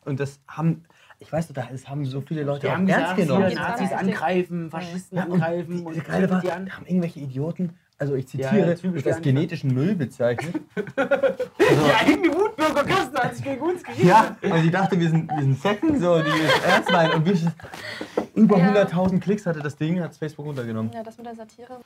Und 0.04 0.20
das 0.20 0.40
haben. 0.46 0.84
Ich 1.20 1.32
weiß 1.32 1.48
nicht, 1.48 1.56
das 1.72 1.88
haben 1.88 2.04
so 2.04 2.20
viele 2.20 2.44
Leute 2.44 2.60
Die 2.60 2.66
auch 2.68 2.72
haben 2.76 2.86
ernst 2.88 3.16
gesagt, 3.16 3.28
genommen. 3.28 3.48
hier 3.48 3.58
Nazis 3.58 3.92
angreifen, 3.92 4.70
Faschisten 4.70 5.18
Ja, 5.18 5.24
und 5.24 5.32
angreifen 5.32 5.76
die, 5.78 5.82
und 5.84 5.94
die 5.96 6.00
Geile 6.00 6.30
war, 6.30 6.40
die 6.40 6.46
da 6.46 6.54
an. 6.54 6.70
haben 6.76 6.86
irgendwelche 6.86 7.18
Idioten, 7.20 7.76
also 7.98 8.14
ich 8.14 8.24
Ja, 8.32 8.48
zitiere, 8.48 8.68
ja, 8.68 8.74
typisch 8.74 9.02
das 9.02 9.14
als 9.16 9.22
genetischen 9.22 9.74
Müll 9.74 9.94
bezeichnet. 9.94 10.54
Die 10.76 11.94
eigene 11.94 12.34
Wutbürgerkasten 12.34 13.18
hat 13.18 13.34
sich 13.34 13.44
gegen 13.44 13.60
uns 13.60 13.82
gerichtet. 13.82 14.06
ja, 14.06 14.36
und 14.42 14.64
ich 14.64 14.70
dachte, 14.70 14.98
wir 14.98 15.10
sind, 15.10 15.30
wir 15.30 15.42
sind 15.42 15.58
Second, 15.60 15.98
so, 16.00 16.22
die 16.22 16.28
es 16.30 16.64
ernst 16.64 16.90
meinen. 16.92 17.14
Und 17.14 17.26
wir, 17.26 17.52
über 18.34 18.58
Ja. 18.58 18.72
100.000 18.84 19.20
Klicks 19.20 19.46
hatte 19.46 19.60
das 19.60 19.76
Ding, 19.76 20.00
hat 20.00 20.14
Facebook 20.14 20.46
runtergenommen. 20.46 20.92
Ja, 20.92 21.02
das 21.02 21.16
mit 21.16 21.26
der 21.26 21.34
Satire. 21.34 21.80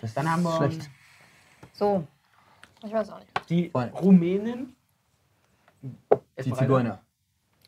Das 0.00 0.12
Dann 0.14 0.30
haben 0.30 0.42
wir 0.42 0.54
schlecht. 0.56 0.90
So, 1.72 2.06
Ich 2.84 2.92
weiß 2.92 3.10
auch 3.10 3.18
nicht. 3.20 3.30
die. 3.48 3.70
Rumänen. 3.74 4.76
Die 5.82 6.52
Zigeuner. 6.52 7.00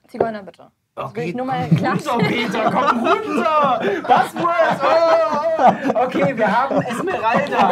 Zigeuner 0.09 0.43
bitte. 0.43 0.71
Das 0.97 1.05
will 1.15 1.21
Okay, 1.23 1.29
ich 1.29 1.35
nur 1.37 1.45
mal 1.45 1.69
klar. 1.69 1.93
runter, 1.93 2.19
Peter, 2.27 2.71
komm 2.71 3.07
runter! 3.07 3.81
Buzzwords! 4.03 4.81
Oh, 4.83 5.95
oh. 5.95 6.05
Okay, 6.07 6.35
wir 6.37 6.51
haben 6.59 6.81
Esmeralda. 6.81 7.71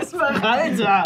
Esmeralda. 0.00 1.02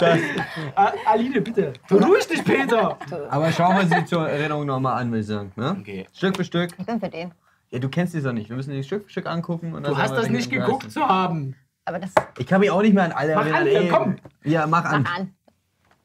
A- 0.76 0.92
Aline, 1.06 1.40
bitte. 1.40 1.72
Beruhig 1.88 2.28
dich, 2.28 2.44
Peter. 2.44 2.96
Aber 3.28 3.50
schauen 3.50 3.76
wir 3.76 3.86
sie 3.98 4.04
zur 4.04 4.28
Erinnerung 4.28 4.66
nochmal 4.66 5.00
an, 5.02 5.10
würde 5.10 5.20
ich 5.20 5.26
sagen. 5.26 5.50
Ne? 5.56 5.76
Okay. 5.80 6.06
Stück 6.14 6.36
für 6.36 6.44
Stück. 6.44 6.70
ich 6.78 6.86
bin 6.86 7.00
für 7.00 7.08
den. 7.08 7.32
Ja, 7.70 7.78
du 7.80 7.88
kennst 7.88 8.14
die 8.14 8.22
doch 8.22 8.32
nicht. 8.32 8.48
Wir 8.48 8.54
müssen 8.56 8.70
die 8.72 8.84
Stück 8.84 9.04
für 9.04 9.10
Stück 9.10 9.26
angucken. 9.26 9.74
Und 9.74 9.82
dann 9.84 9.94
Du 9.94 9.98
hast 9.98 10.12
das 10.14 10.28
nicht 10.28 10.48
geguckt 10.48 10.92
zu 10.92 11.00
haben. 11.08 11.56
Aber 11.86 11.98
das. 11.98 12.10
Ich 12.38 12.46
kann 12.46 12.60
mich 12.60 12.70
auch 12.70 12.82
nicht 12.82 12.94
mehr 12.94 13.04
an 13.04 13.12
alle 13.12 13.34
Mach 13.34 13.46
erinnern. 13.46 13.62
an, 13.62 13.66
ey. 13.66 13.88
komm. 13.88 14.16
Ja, 14.44 14.66
mach 14.68 14.84
an. 14.84 15.02
mach 15.02 15.16
an. 15.18 15.34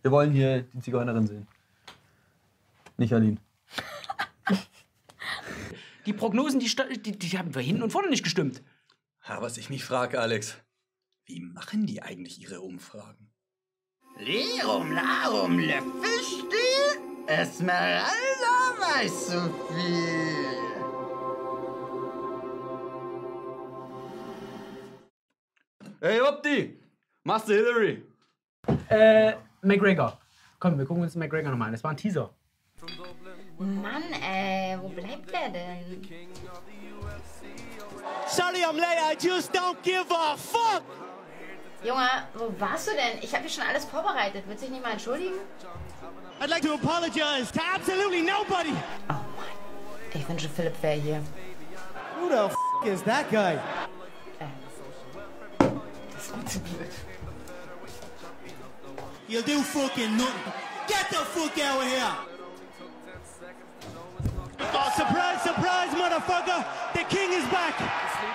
Wir 0.01 0.09
wollen 0.11 0.31
hier 0.31 0.61
die 0.73 0.79
Zigeunerin 0.79 1.27
sehen. 1.27 1.47
Nicht 2.97 3.13
Aline. 3.13 3.37
Die 6.07 6.13
Prognosen, 6.13 6.61
die, 6.61 6.73
die, 7.01 7.19
die 7.19 7.37
haben 7.37 7.53
wir 7.53 7.61
hinten 7.61 7.83
und 7.83 7.91
vorne 7.91 8.09
nicht 8.09 8.23
gestimmt. 8.23 8.63
Ja, 9.27 9.41
was 9.41 9.57
ich 9.57 9.69
mich 9.69 9.83
frage, 9.83 10.21
Alex, 10.21 10.55
wie 11.25 11.41
machen 11.41 11.85
die 11.85 12.01
eigentlich 12.01 12.39
ihre 12.39 12.61
Umfragen? 12.61 13.29
Lirum, 14.17 14.93
larum, 14.93 15.59
Löffelstiel, 15.59 17.27
Esmeralda 17.27 18.07
weiß 18.79 19.27
so 19.27 19.41
viel. 19.67 20.47
Hey, 25.99 26.21
Opti! 26.21 26.79
Master 27.25 27.53
Hillary! 27.53 28.05
Äh, 28.87 29.33
McGregor. 29.61 30.21
Komm, 30.57 30.77
wir 30.77 30.85
gucken 30.85 31.03
uns 31.03 31.15
McGregor 31.15 31.51
nochmal 31.51 31.67
an. 31.67 31.73
Das 31.73 31.83
war 31.83 31.91
ein 31.91 31.97
Teaser. 31.97 32.33
Mann, 33.59 34.03
ey, 34.21 34.77
wo 34.79 34.87
bleibt 34.89 35.31
der 35.33 35.49
denn? 35.49 36.07
Sorry 38.27 38.63
I'm 38.63 38.75
late, 38.77 38.99
I 38.99 39.15
just 39.19 39.51
don't 39.51 39.81
give 39.81 40.05
a 40.11 40.37
fuck! 40.37 40.83
Junge, 41.83 42.07
wo 42.35 42.53
warst 42.59 42.87
du 42.87 42.91
denn? 42.91 43.17
Ich 43.21 43.33
habe 43.33 43.43
hier 43.43 43.49
schon 43.49 43.63
alles 43.63 43.85
vorbereitet. 43.85 44.43
Willst 44.47 44.61
du 44.63 44.67
dich 44.67 44.75
nicht 44.75 44.83
mal 44.83 44.91
entschuldigen? 44.91 45.39
I'd 46.39 46.49
like 46.49 46.61
to 46.61 46.73
apologize 46.73 47.51
to 47.51 47.59
absolutely 47.73 48.21
nobody! 48.21 48.73
Ich 50.13 50.27
wünsche, 50.29 50.49
Philipp 50.49 50.75
wäre 50.83 50.99
hier. 50.99 51.21
Who 52.19 52.29
the 52.29 52.35
f 52.35 52.55
is 52.85 53.01
that 53.03 53.29
guy? 53.31 53.57
Das 56.13 56.31
war 56.31 56.45
zu 56.45 56.59
blöd. 56.59 56.91
You 59.27 59.41
do 59.41 59.61
fucking 59.61 60.15
nothing. 60.15 60.53
Get 60.87 61.09
the 61.09 61.25
fuck 61.25 61.57
out 61.59 61.81
of 61.81 61.87
here! 61.87 62.36
Surprise, 64.97 65.39
surprise, 65.43 65.93
motherfucker! 65.93 66.65
The 66.93 67.03
king 67.07 67.31
is 67.31 67.45
back! 67.51 67.75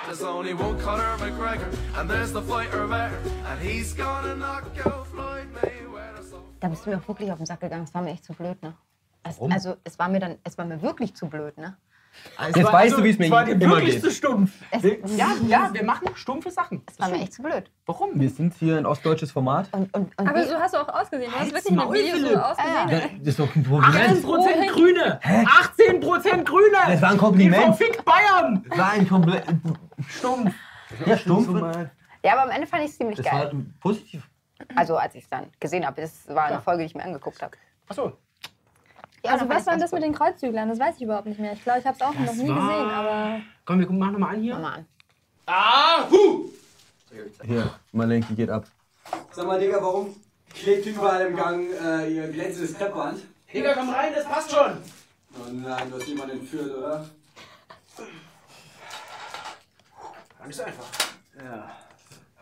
There's 0.07 0.23
only 0.23 0.55
one 0.55 0.79
Conor 0.79 1.17
McGregor, 1.19 1.67
and 1.97 2.09
there's 2.09 2.33
the 2.33 2.41
fighter 2.41 2.87
there, 2.87 3.11
and 3.49 3.61
he's 3.61 3.93
gonna 3.93 4.37
knock 4.37 4.71
out 4.87 5.09
Floyd 5.09 5.49
Mayweather. 5.55 6.23
So 6.23 6.37
Da 6.61 6.69
bist 6.69 6.87
du 6.87 6.91
mir 6.91 6.99
auch 6.99 7.09
wirklich 7.09 7.33
auf 7.33 7.39
den 7.39 7.47
Sack 7.47 7.63
gegangen. 7.63 7.83
Es 7.83 7.93
war 7.93 8.03
mir 8.03 8.11
echt 8.13 8.25
zu 8.25 8.33
blöd, 8.33 8.63
ne? 8.63 8.75
Es, 9.25 9.41
also, 9.41 9.77
es 9.83 9.99
war 9.99 10.09
mir 10.09 10.21
dann, 10.21 10.39
es 10.45 10.57
war 10.57 10.65
mir 10.65 10.81
wirklich 10.81 11.17
zu 11.17 11.27
blöd, 11.27 11.59
ne? 11.59 11.77
Jetzt 12.55 12.73
weißt 12.73 12.97
du, 12.99 13.05
wie 13.05 13.11
es 13.11 13.19
mir 13.19 13.25
Es 13.27 13.31
war 13.31 13.49
immer 13.49 13.77
wirklich 13.77 13.95
geht. 13.95 14.05
zu 14.05 14.11
stumpf. 14.11 14.53
Es, 14.71 14.83
Wir, 14.83 14.99
ja, 15.17 15.29
ja, 15.49 15.71
wir 15.73 15.83
machen 15.85 16.09
stumpfe 16.15 16.51
Sachen. 16.51 16.83
es 16.91 16.99
war 16.99 17.09
mir 17.09 17.17
echt 17.23 17.33
zu 17.35 17.43
blöd. 17.43 17.71
Warum? 17.87 18.21
Wir 18.21 18.31
sind 18.31 18.55
hier 18.55 18.77
ein 18.79 18.87
ostdeutsches 18.87 19.31
Format. 19.33 19.69
Und, 19.73 19.93
und, 19.97 20.19
und 20.19 20.29
Aber 20.29 20.41
die- 20.43 20.49
so 20.49 20.55
hast 20.57 20.75
du 20.75 20.79
auch 20.79 20.89
ausgesehen. 20.89 21.31
Du 21.31 21.39
hast 21.39 21.53
wirklich 21.53 21.75
Maul, 21.77 21.95
Video 21.95 22.17
so 22.19 22.37
ausgesehen. 22.37 22.89
Ja, 22.89 23.01
das 23.19 23.27
ist 23.29 23.39
doch 23.39 23.55
ein 23.57 23.65
18% 23.67 24.23
Kompliment. 24.23 24.73
Grüne! 24.73 25.21
18% 25.23 26.45
Grüne! 26.45 26.77
Das 26.87 27.03
war 27.03 27.09
ein 27.11 27.15
Die 27.15 27.19
Kompliment. 27.21 27.63
verfickt 27.77 28.05
Bayern! 28.05 28.65
Das 28.69 28.79
war 28.79 28.91
ein 28.91 29.09
Kompliment. 29.09 29.61
Stumpf. 30.09 30.55
Ja, 31.07 31.17
stumpf. 31.17 31.49
ja, 32.23 32.33
aber 32.33 32.43
am 32.45 32.51
Ende 32.51 32.67
fand 32.67 32.85
ich 32.85 32.91
es 32.91 32.99
ziemlich 32.99 33.17
Das 33.19 33.27
war 33.33 33.47
geil. 33.47 33.67
positiv. 33.81 34.29
Also, 34.77 34.97
als 34.97 35.15
ich 35.15 35.25
es 35.25 35.31
dann 35.31 35.47
gesehen 35.59 35.87
habe. 35.87 36.01
Das 36.01 36.29
war 36.29 36.45
eine 36.45 36.61
Folge, 36.61 36.81
die 36.83 36.87
ich 36.87 36.95
mir 36.95 37.03
angeguckt 37.05 37.43
habe. 37.43 37.57
Achso. 37.89 38.13
Ja, 39.25 39.33
Also 39.33 39.49
was 39.49 39.67
war 39.67 39.77
das 39.77 39.93
mit 39.93 40.03
den 40.03 40.15
Kreuzzüglern? 40.15 40.69
Das 40.69 40.79
weiß 40.79 40.97
ich 40.97 41.03
überhaupt 41.03 41.27
nicht 41.27 41.39
mehr. 41.39 41.53
Ich 41.53 41.63
glaube, 41.63 41.79
ich 41.79 41.87
habe 41.87 41.97
es 41.97 42.03
auch 42.03 42.13
noch 42.15 42.33
nie 42.35 42.49
war- 42.49 42.69
gesehen, 42.69 42.91
aber 42.91 43.41
Komm, 43.65 43.79
wir 43.81 43.91
machen 43.91 44.13
nochmal 44.15 44.35
an 44.35 44.43
hier. 44.43 44.55
Mach 44.55 44.63
mal 44.63 44.75
an. 44.75 44.87
Ah, 45.47 46.09
hu! 46.11 46.51
Hier, 47.45 47.71
Malenki 47.93 48.35
geht 48.35 48.51
ab. 48.51 48.65
Sag 49.33 49.47
mal, 49.47 49.61
Digga, 49.61 49.83
warum 49.83 50.15
klebt 50.53 50.87
überall 50.87 51.27
im 51.27 51.37
Gang 51.37 51.69
äh, 51.71 52.09
ihr 52.13 52.29
glänzendes 52.29 52.75
Kreppband? 52.75 53.21
Digga, 53.53 53.75
komm 53.75 53.91
rein, 53.91 54.13
das 54.15 54.25
passt 54.25 54.51
schon. 54.51 54.79
Oh 55.35 55.51
nein, 55.53 55.91
du 55.91 55.97
hast 55.97 56.07
jemanden 56.09 56.39
entführt, 56.41 56.75
oder? 56.77 57.07
Ganz 60.39 60.61
einfach. 60.61 60.85
Ja. 61.37 61.71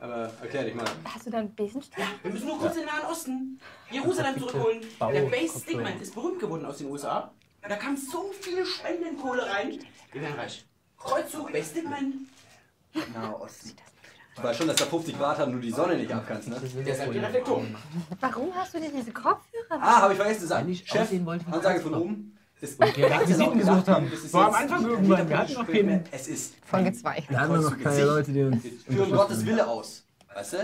Aber 0.01 0.31
erklär 0.41 0.65
dich 0.65 0.75
mal. 0.75 0.87
hast 1.05 1.27
du 1.27 1.31
da 1.31 1.39
einen 1.39 1.55
Besenstiel? 1.55 2.05
Wir 2.23 2.33
müssen 2.33 2.47
nur 2.47 2.59
kurz 2.59 2.75
in 2.75 2.81
den 2.81 2.87
Nahen 2.87 3.07
Osten 3.11 3.61
Jerusalem 3.91 4.39
zurückholen. 4.39 4.81
Der 5.01 5.23
Base 5.23 5.61
Stigman 5.61 6.01
ist 6.01 6.15
berühmt 6.15 6.41
geworden 6.41 6.65
aus 6.65 6.79
den 6.79 6.91
USA. 6.91 7.31
Da 7.61 7.77
kam 7.77 7.97
so 7.97 8.33
viel 8.41 8.65
Spendenkohle 8.65 9.47
rein. 9.47 9.79
Wir 10.13 10.23
werden 10.23 10.37
reich. 10.37 10.65
Kreuzzug, 10.97 11.53
Base 11.53 11.71
Stigman. 11.71 12.27
Na, 13.15 13.35
Osten. 13.35 13.77
Du 14.37 14.43
weißt 14.43 14.59
schon, 14.59 14.69
dass 14.69 14.77
da 14.77 14.87
50 14.87 15.19
Grad 15.19 15.39
haben, 15.39 15.53
du 15.53 15.59
die 15.59 15.71
Sonne 15.71 15.97
nicht 15.97 16.11
abkannst, 16.11 16.49
ne? 16.49 16.57
Deshalb 16.87 17.13
die 17.13 17.19
Reflektoren. 17.19 17.77
Warum 18.21 18.55
hast 18.55 18.73
du 18.73 18.81
dir 18.81 18.91
diese 18.91 19.13
Kopfhörer? 19.13 19.43
Ah, 19.71 20.01
habe 20.03 20.15
ich 20.15 20.19
vergessen 20.19 20.41
zu 20.41 20.47
sagen. 20.47 20.69
Ich 20.71 20.87
Chef, 20.89 21.13
Ansage 21.51 21.81
von 21.81 21.93
war. 21.93 22.03
Das 22.61 22.79
wir 22.79 22.87
Requisiten 23.11 23.59
gesucht 23.59 23.89
haben. 23.89 24.11
Das 24.11 24.21
ist 24.21 24.35
War 24.35 24.49
am 24.49 24.55
Anfang 24.55 24.87
irgendwann, 24.87 25.29
wir 25.29 25.39
hatten 25.39 25.53
noch 25.55 25.67
keinen- 25.67 26.05
Es 26.11 26.29
ist 26.29 26.55
Folge 26.65 26.93
2. 26.93 27.25
Wir 27.29 27.41
haben 27.41 27.63
noch 27.63 27.79
keine 27.79 28.05
Leute, 28.05 28.33
die 28.33 28.43
uns. 28.43 28.63
Wir 28.65 28.97
führen 28.97 29.13
Gottes 29.13 29.47
Wille 29.47 29.67
aus. 29.67 30.05
Weißt 30.35 30.53
du? 30.55 30.57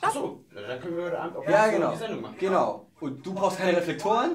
Achso, 0.00 0.44
dann 0.54 0.80
können 0.80 0.96
wir 0.96 1.04
heute 1.06 1.18
Abend 1.18 1.36
auch 1.38 1.48
Ja, 1.48 1.66
so 1.66 1.72
genau. 1.72 1.90
die 1.92 1.98
Sendung 1.98 2.20
machen. 2.22 2.36
Genau. 2.38 2.86
Und 3.00 3.26
du 3.26 3.34
brauchst 3.34 3.58
keine 3.58 3.76
Reflektoren. 3.76 4.30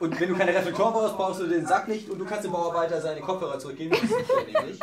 Und 0.00 0.18
wenn 0.20 0.28
du 0.28 0.36
keine 0.36 0.52
Reflektoren 0.54 0.92
brauchst, 0.92 1.16
brauchst 1.16 1.40
du 1.40 1.46
den 1.46 1.66
Sack 1.66 1.86
nicht. 1.86 2.08
Und 2.10 2.18
du 2.18 2.24
kannst 2.24 2.44
dem 2.44 2.50
Bauarbeiter 2.52 3.00
seine 3.00 3.20
Kopfhörer 3.20 3.58
zurückgeben. 3.58 3.92
Das 3.92 4.02
ist 4.02 4.10
ja 4.10 4.60
nämlich. 4.60 4.80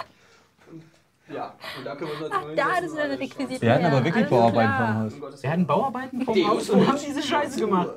Ja, 1.33 1.53
und 1.77 1.85
dann 1.85 1.97
können 1.97 2.11
wir 2.11 2.25
uns 2.25 2.35
jetzt 2.35 2.57
da 2.57 2.79
du 2.81 2.89
und 2.91 2.97
deine 2.97 3.19
Requisiten. 3.19 3.61
Wir 3.61 3.73
hatten 3.73 3.85
aber 3.85 4.03
wirklich 4.03 4.27
Bauarbeiten 4.27 4.73
vom 5.11 5.23
Haus. 5.23 5.43
Wir 5.43 5.49
hatten 5.51 5.67
Bauarbeiten 5.67 6.21
vom 6.21 6.47
Haus 6.47 6.69
und 6.69 6.79
und 6.79 6.87
haben 6.87 6.99
diese 7.05 7.21
Scheiße 7.23 7.59
gemacht. 7.59 7.89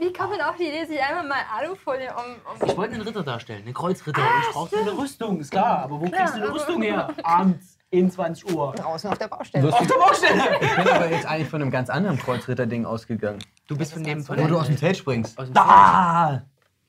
Wie 0.00 0.12
kommt 0.12 0.30
man 0.30 0.40
auf 0.40 0.56
die 0.56 0.64
Idee, 0.64 0.86
sich 0.86 1.00
einmal 1.02 1.26
mal 1.26 1.36
Alufolie 1.58 2.08
um... 2.14 2.62
um 2.62 2.68
Ich 2.68 2.76
wollte 2.76 2.94
einen 2.94 3.02
Ritter 3.02 3.22
darstellen, 3.22 3.62
einen 3.64 3.74
Kreuzritter. 3.74 4.22
ich 4.48 4.52
brauchte 4.54 4.78
eine 4.78 4.96
Rüstung, 4.96 5.38
ist 5.40 5.50
klar. 5.50 5.80
Aber 5.80 6.00
wo 6.00 6.06
Klar, 6.06 6.20
kriegst 6.22 6.36
du 6.36 6.42
eine 6.42 6.52
Rüstung 6.54 6.82
her? 6.82 7.08
Abends, 7.22 7.76
in 7.90 8.10
20 8.10 8.50
Uhr. 8.54 8.72
Draußen 8.72 9.10
auf 9.10 9.18
der 9.18 9.28
Baustelle. 9.28 9.68
Auf 9.72 9.86
der 9.86 9.94
Baustelle! 9.94 10.42
Ich 10.60 10.74
bin 10.76 10.88
aber 10.88 11.10
jetzt 11.10 11.26
eigentlich 11.26 11.48
von 11.48 11.60
einem 11.60 11.70
ganz 11.70 11.90
anderen 11.90 12.18
Kreuzritter-Ding 12.18 12.86
ausgegangen. 12.86 13.40
Du 13.68 13.76
bist 13.76 13.92
von 13.92 14.02
dem... 14.02 14.24
Von 14.24 14.36
Wo 14.38 14.40
dem 14.42 14.48
du 14.48 14.58
aus 14.58 14.66
dem 14.68 14.78
Zelt 14.78 14.96
springst. 14.96 15.38
Aus 15.38 15.48
dem 15.48 15.54
Da! 15.54 16.42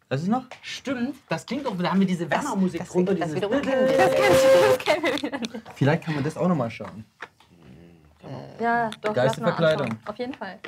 Das 0.08 0.21
ist 0.21 0.28
noch? 0.28 0.43
Stimmt, 0.62 1.15
das 1.30 1.45
klingt 1.45 1.65
doch, 1.65 1.78
da 1.78 1.89
haben 1.91 2.00
wir 2.02 2.08
diese 2.08 2.30
Werner-Musik 2.30 2.82
Das, 2.82 2.89
drunter. 2.89 3.15
das 3.15 3.30
dieses- 3.30 3.36
wiederum 3.38 3.62
kennen 3.62 3.88
wir. 3.89 3.97
Das 3.97 4.78
kennen 4.80 5.04
wir 5.06 5.13
wieder 5.15 5.38
nicht. 5.38 5.52
Vielleicht 5.76 6.04
kann 6.04 6.15
man 6.15 6.24
das 6.24 6.36
auch 6.38 6.47
nochmal 6.50 6.69
schauen. 6.69 7.06
Ja, 8.60 8.89
doch, 9.02 9.13
Verkleidung. 9.13 9.88
anschauen. 9.88 10.00
Auf 10.06 10.17
jeden 10.17 10.34
Fall. 10.34 10.60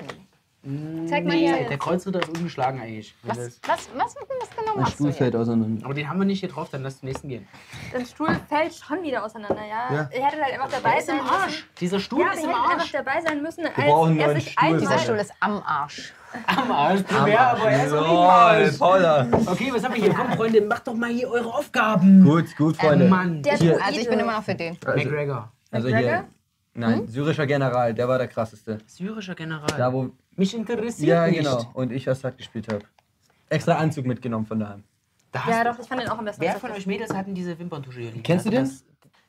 Zeig 1.10 1.26
mal 1.26 1.36
her. 1.36 1.68
der 1.68 1.78
Kreuzritter 1.78 2.22
ist 2.22 2.30
ungeschlagen 2.38 2.80
eigentlich. 2.80 3.14
Was, 3.24 3.38
was, 3.38 3.60
was, 3.68 3.90
was 3.98 4.16
genau 4.16 4.78
machst 4.78 4.94
du 4.94 4.96
Stuhl 4.96 5.08
hier? 5.08 5.18
fällt 5.18 5.36
auseinander. 5.36 5.84
Aber 5.86 5.94
den 5.94 6.08
haben 6.08 6.20
wir 6.20 6.26
nicht 6.26 6.40
hier 6.40 6.48
drauf, 6.48 6.70
dann 6.72 6.84
lass 6.84 7.00
zum 7.00 7.10
nächsten 7.10 7.28
gehen. 7.28 7.46
Der 7.94 8.06
Stuhl 8.06 8.30
fällt 8.48 8.74
schon 8.74 9.04
wieder 9.04 9.26
auseinander, 9.26 9.62
ja. 9.62 9.94
Ja. 9.94 10.10
Ihr 10.16 10.26
hättet 10.26 10.42
halt 10.42 10.54
einfach 10.54 10.70
dabei 10.70 11.02
sein 11.02 11.18
im 11.18 11.24
müssen. 11.24 11.36
Arsch. 11.36 11.66
Dieser 11.82 12.00
Stuhl 12.00 12.22
Ja, 12.22 12.32
ist 12.32 12.44
im 12.44 12.50
hättet 12.50 12.56
einfach 12.64 12.80
Arsch. 12.80 12.92
dabei 12.94 13.22
sein 13.22 13.42
müssen, 13.42 13.66
als 13.66 13.76
brauchen 13.76 14.12
einen 14.12 14.20
er 14.20 14.28
neuen 14.28 14.40
sich 14.40 14.52
Stuhl. 14.52 14.78
Dieser 14.80 15.00
Stuhl 15.00 15.16
ist 15.18 15.34
am 15.42 15.62
Arsch. 15.64 16.14
Am 16.48 16.72
Arsch. 16.72 17.02
Primär, 17.04 17.40
aber 17.42 17.70
er 17.70 17.86
ist 17.86 17.94
Arsch. 17.94 18.78
Paula. 18.78 19.28
Okay, 19.46 19.70
was 19.74 19.84
haben 19.84 19.96
wir 19.96 20.02
hier? 20.02 20.14
Komm, 20.14 20.32
Freunde, 20.32 20.62
macht 20.62 20.88
doch 20.88 20.96
mal 20.96 21.10
hier 21.10 21.30
eure 21.30 21.54
Aufgaben. 21.54 22.24
Gut, 22.24 22.56
gut, 22.56 22.78
Freunde. 22.78 23.06
Äh, 23.06 23.10
Mann. 23.10 23.42
Der 23.44 23.58
Hier. 23.58 23.84
Also 23.84 24.00
ich 24.00 24.08
bin 24.10 24.18
immer 24.20 24.32
noch 24.32 24.44
für 24.44 24.56
den. 24.56 24.78
Also, 24.86 24.98
McGregor. 24.98 25.52
also 25.72 25.90
McGregor? 25.90 26.10
hier. 26.10 26.26
Nein, 26.76 27.08
syrischer 27.08 27.46
General, 27.46 27.94
der 27.94 28.08
war 28.08 28.18
der 28.18 28.28
krasseste. 28.28 28.80
Syrischer 28.88 29.36
General. 29.36 29.68
Da, 29.78 29.92
wo. 29.94 30.10
Mich 30.36 30.54
interessiert 30.56 31.08
Ja, 31.08 31.28
nicht. 31.28 31.40
genau. 31.40 31.64
Und 31.74 31.92
ich 31.92 32.10
Assad 32.10 32.38
gespielt 32.38 32.72
habe. 32.72 32.86
Extra 33.50 33.74
Anzug 33.76 34.06
mitgenommen 34.06 34.46
von 34.46 34.60
daheim. 34.60 34.84
Da 35.32 35.44
Ja, 35.50 35.64
doch, 35.64 35.80
ich 35.80 35.88
fand 35.88 36.02
den 36.02 36.10
auch 36.10 36.18
am 36.18 36.26
besten. 36.26 36.42
Wer 36.42 36.56
von 36.60 36.72
euch 36.72 36.86
Mädels 36.88 37.14
hatten 37.14 37.34
diese 37.36 37.58
Wimperntusche? 37.58 38.12
Kennst 38.24 38.46
du 38.46 38.50
den? 38.50 38.64
das- 38.64 38.84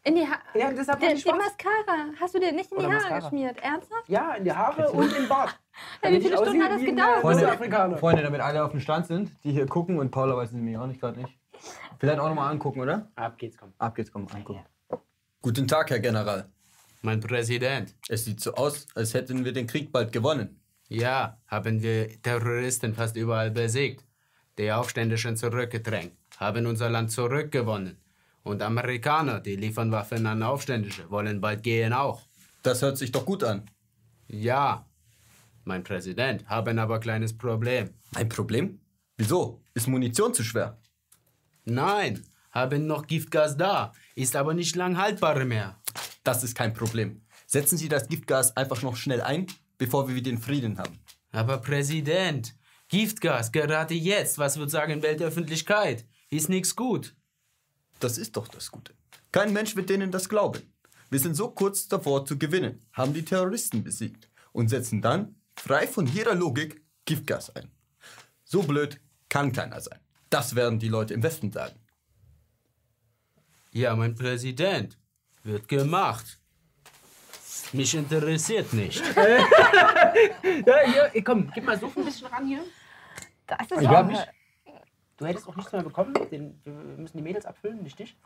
In 0.06 0.14
die 0.16 0.22
ha 0.22 0.38
Ja, 0.54 0.70
das 0.72 0.86
hat 0.88 1.00
der, 1.00 1.10
man 1.10 1.18
die. 1.18 1.24
Mascara. 1.30 2.04
Hast 2.20 2.34
du 2.34 2.38
dir 2.38 2.52
nicht 2.52 2.70
in 2.72 2.78
die 2.78 2.84
Oder 2.84 2.94
Haare 2.94 3.02
Mascara. 3.02 3.20
geschmiert? 3.20 3.58
Ernsthaft? 3.62 4.08
Ja, 4.08 4.34
in 4.34 4.44
die 4.44 4.52
Haare 4.52 4.90
und 4.92 5.16
im 5.16 5.28
Bart. 5.28 5.58
Ja, 6.04 6.10
wie 6.12 6.20
viele 6.20 6.36
Stunden 6.36 6.62
hat 6.62 6.70
das 6.70 6.80
gedauert? 6.84 7.20
Freunde. 7.20 7.96
Freunde, 7.98 8.22
damit 8.22 8.40
alle 8.40 8.64
auf 8.64 8.70
dem 8.70 8.78
Stand 8.80 9.06
sind, 9.06 9.30
die 9.42 9.50
hier 9.50 9.66
gucken 9.66 9.98
und 9.98 10.10
Paula 10.12 10.36
weiß 10.36 10.50
es 10.50 10.54
nämlich 10.54 10.76
auch 10.78 10.86
nicht 10.86 11.00
gerade 11.00 11.18
nicht. 11.20 11.36
Vielleicht 11.98 12.20
auch 12.20 12.28
nochmal 12.28 12.52
angucken, 12.52 12.80
oder? 12.80 13.10
Ab 13.16 13.36
geht's, 13.38 13.56
komm. 13.58 13.72
Ab 13.78 13.94
geht's, 13.96 14.12
komm, 14.12 14.28
angucken. 14.32 14.60
Guten 15.42 15.66
Tag, 15.66 15.90
Herr 15.90 15.98
General. 15.98 16.48
Mein 17.02 17.18
Präsident. 17.18 17.94
Es 18.08 18.24
sieht 18.24 18.40
so 18.40 18.54
aus, 18.54 18.86
als 18.94 19.14
hätten 19.14 19.44
wir 19.44 19.52
den 19.52 19.66
Krieg 19.66 19.90
bald 19.90 20.12
gewonnen. 20.12 20.60
Ja, 20.94 21.38
haben 21.48 21.82
wir 21.82 22.22
Terroristen 22.22 22.94
fast 22.94 23.16
überall 23.16 23.50
besiegt. 23.50 24.04
Die 24.58 24.70
Aufständischen 24.70 25.36
zurückgedrängt, 25.36 26.12
haben 26.36 26.66
unser 26.66 26.88
Land 26.88 27.10
zurückgewonnen. 27.10 27.98
Und 28.44 28.62
Amerikaner, 28.62 29.40
die 29.40 29.56
liefern 29.56 29.90
Waffen 29.90 30.24
an 30.26 30.44
Aufständische, 30.44 31.10
wollen 31.10 31.40
bald 31.40 31.64
gehen 31.64 31.92
auch. 31.92 32.22
Das 32.62 32.80
hört 32.82 32.96
sich 32.96 33.10
doch 33.10 33.26
gut 33.26 33.42
an. 33.42 33.68
Ja, 34.28 34.86
mein 35.64 35.82
Präsident, 35.82 36.46
haben 36.46 36.78
aber 36.78 37.00
kleines 37.00 37.36
Problem. 37.36 37.90
Ein 38.14 38.28
Problem? 38.28 38.78
Wieso? 39.16 39.62
Ist 39.74 39.88
Munition 39.88 40.32
zu 40.32 40.44
schwer? 40.44 40.78
Nein, 41.64 42.22
haben 42.52 42.86
noch 42.86 43.08
Giftgas 43.08 43.56
da, 43.56 43.92
ist 44.14 44.36
aber 44.36 44.54
nicht 44.54 44.76
lang 44.76 44.96
haltbar 44.96 45.44
mehr. 45.44 45.76
Das 46.22 46.44
ist 46.44 46.54
kein 46.54 46.72
Problem. 46.72 47.22
Setzen 47.46 47.78
Sie 47.78 47.88
das 47.88 48.06
Giftgas 48.06 48.56
einfach 48.56 48.82
noch 48.82 48.96
schnell 48.96 49.22
ein, 49.22 49.48
bevor 49.78 50.08
wir 50.08 50.22
den 50.22 50.38
Frieden 50.38 50.78
haben. 50.78 50.98
Aber 51.32 51.58
Präsident, 51.58 52.54
Giftgas, 52.88 53.50
gerade 53.50 53.94
jetzt, 53.94 54.38
was 54.38 54.58
wird 54.58 54.70
sagen 54.70 55.02
Weltöffentlichkeit? 55.02 56.06
Ist 56.30 56.48
nichts 56.48 56.76
gut. 56.76 57.14
Das 58.00 58.18
ist 58.18 58.36
doch 58.36 58.48
das 58.48 58.70
Gute. 58.70 58.94
Kein 59.32 59.52
Mensch 59.52 59.74
wird 59.76 59.90
denen 59.90 60.10
das 60.10 60.28
glauben. 60.28 60.62
Wir 61.10 61.18
sind 61.18 61.34
so 61.34 61.50
kurz 61.50 61.88
davor 61.88 62.24
zu 62.24 62.38
gewinnen, 62.38 62.86
haben 62.92 63.14
die 63.14 63.24
Terroristen 63.24 63.82
besiegt 63.84 64.28
und 64.52 64.68
setzen 64.68 65.02
dann, 65.02 65.36
frei 65.56 65.86
von 65.86 66.06
jeder 66.06 66.34
Logik, 66.34 66.82
Giftgas 67.04 67.54
ein. 67.54 67.70
So 68.44 68.62
blöd 68.62 69.00
kann 69.28 69.52
keiner 69.52 69.80
sein. 69.80 69.98
Das 70.30 70.54
werden 70.54 70.78
die 70.78 70.88
Leute 70.88 71.14
im 71.14 71.22
Westen 71.22 71.52
sagen. 71.52 71.78
Ja, 73.70 73.94
mein 73.96 74.14
Präsident, 74.14 74.98
wird 75.42 75.68
gemacht. 75.68 76.40
Mich 77.74 77.94
interessiert 77.94 78.72
nicht. 78.72 79.02
Ja, 80.66 80.76
hier, 81.12 81.24
komm, 81.24 81.50
gib 81.52 81.64
mal 81.64 81.78
so 81.78 81.86
ein 81.96 82.04
bisschen 82.04 82.28
ran 82.28 82.46
hier. 82.46 82.60
Das 83.46 83.58
ist 83.70 83.82
Ich 83.82 83.88
auch 83.88 83.96
eine- 83.96 84.26
Du 85.16 85.26
hättest 85.26 85.48
auch 85.48 85.56
nichts 85.56 85.72
mehr 85.72 85.82
bekommen. 85.82 86.12
Den, 86.30 86.60
wir 86.64 86.72
müssen 86.72 87.16
die 87.16 87.22
Mädels 87.22 87.46
abfüllen, 87.46 87.82
nicht 87.82 87.98
dich. 87.98 88.16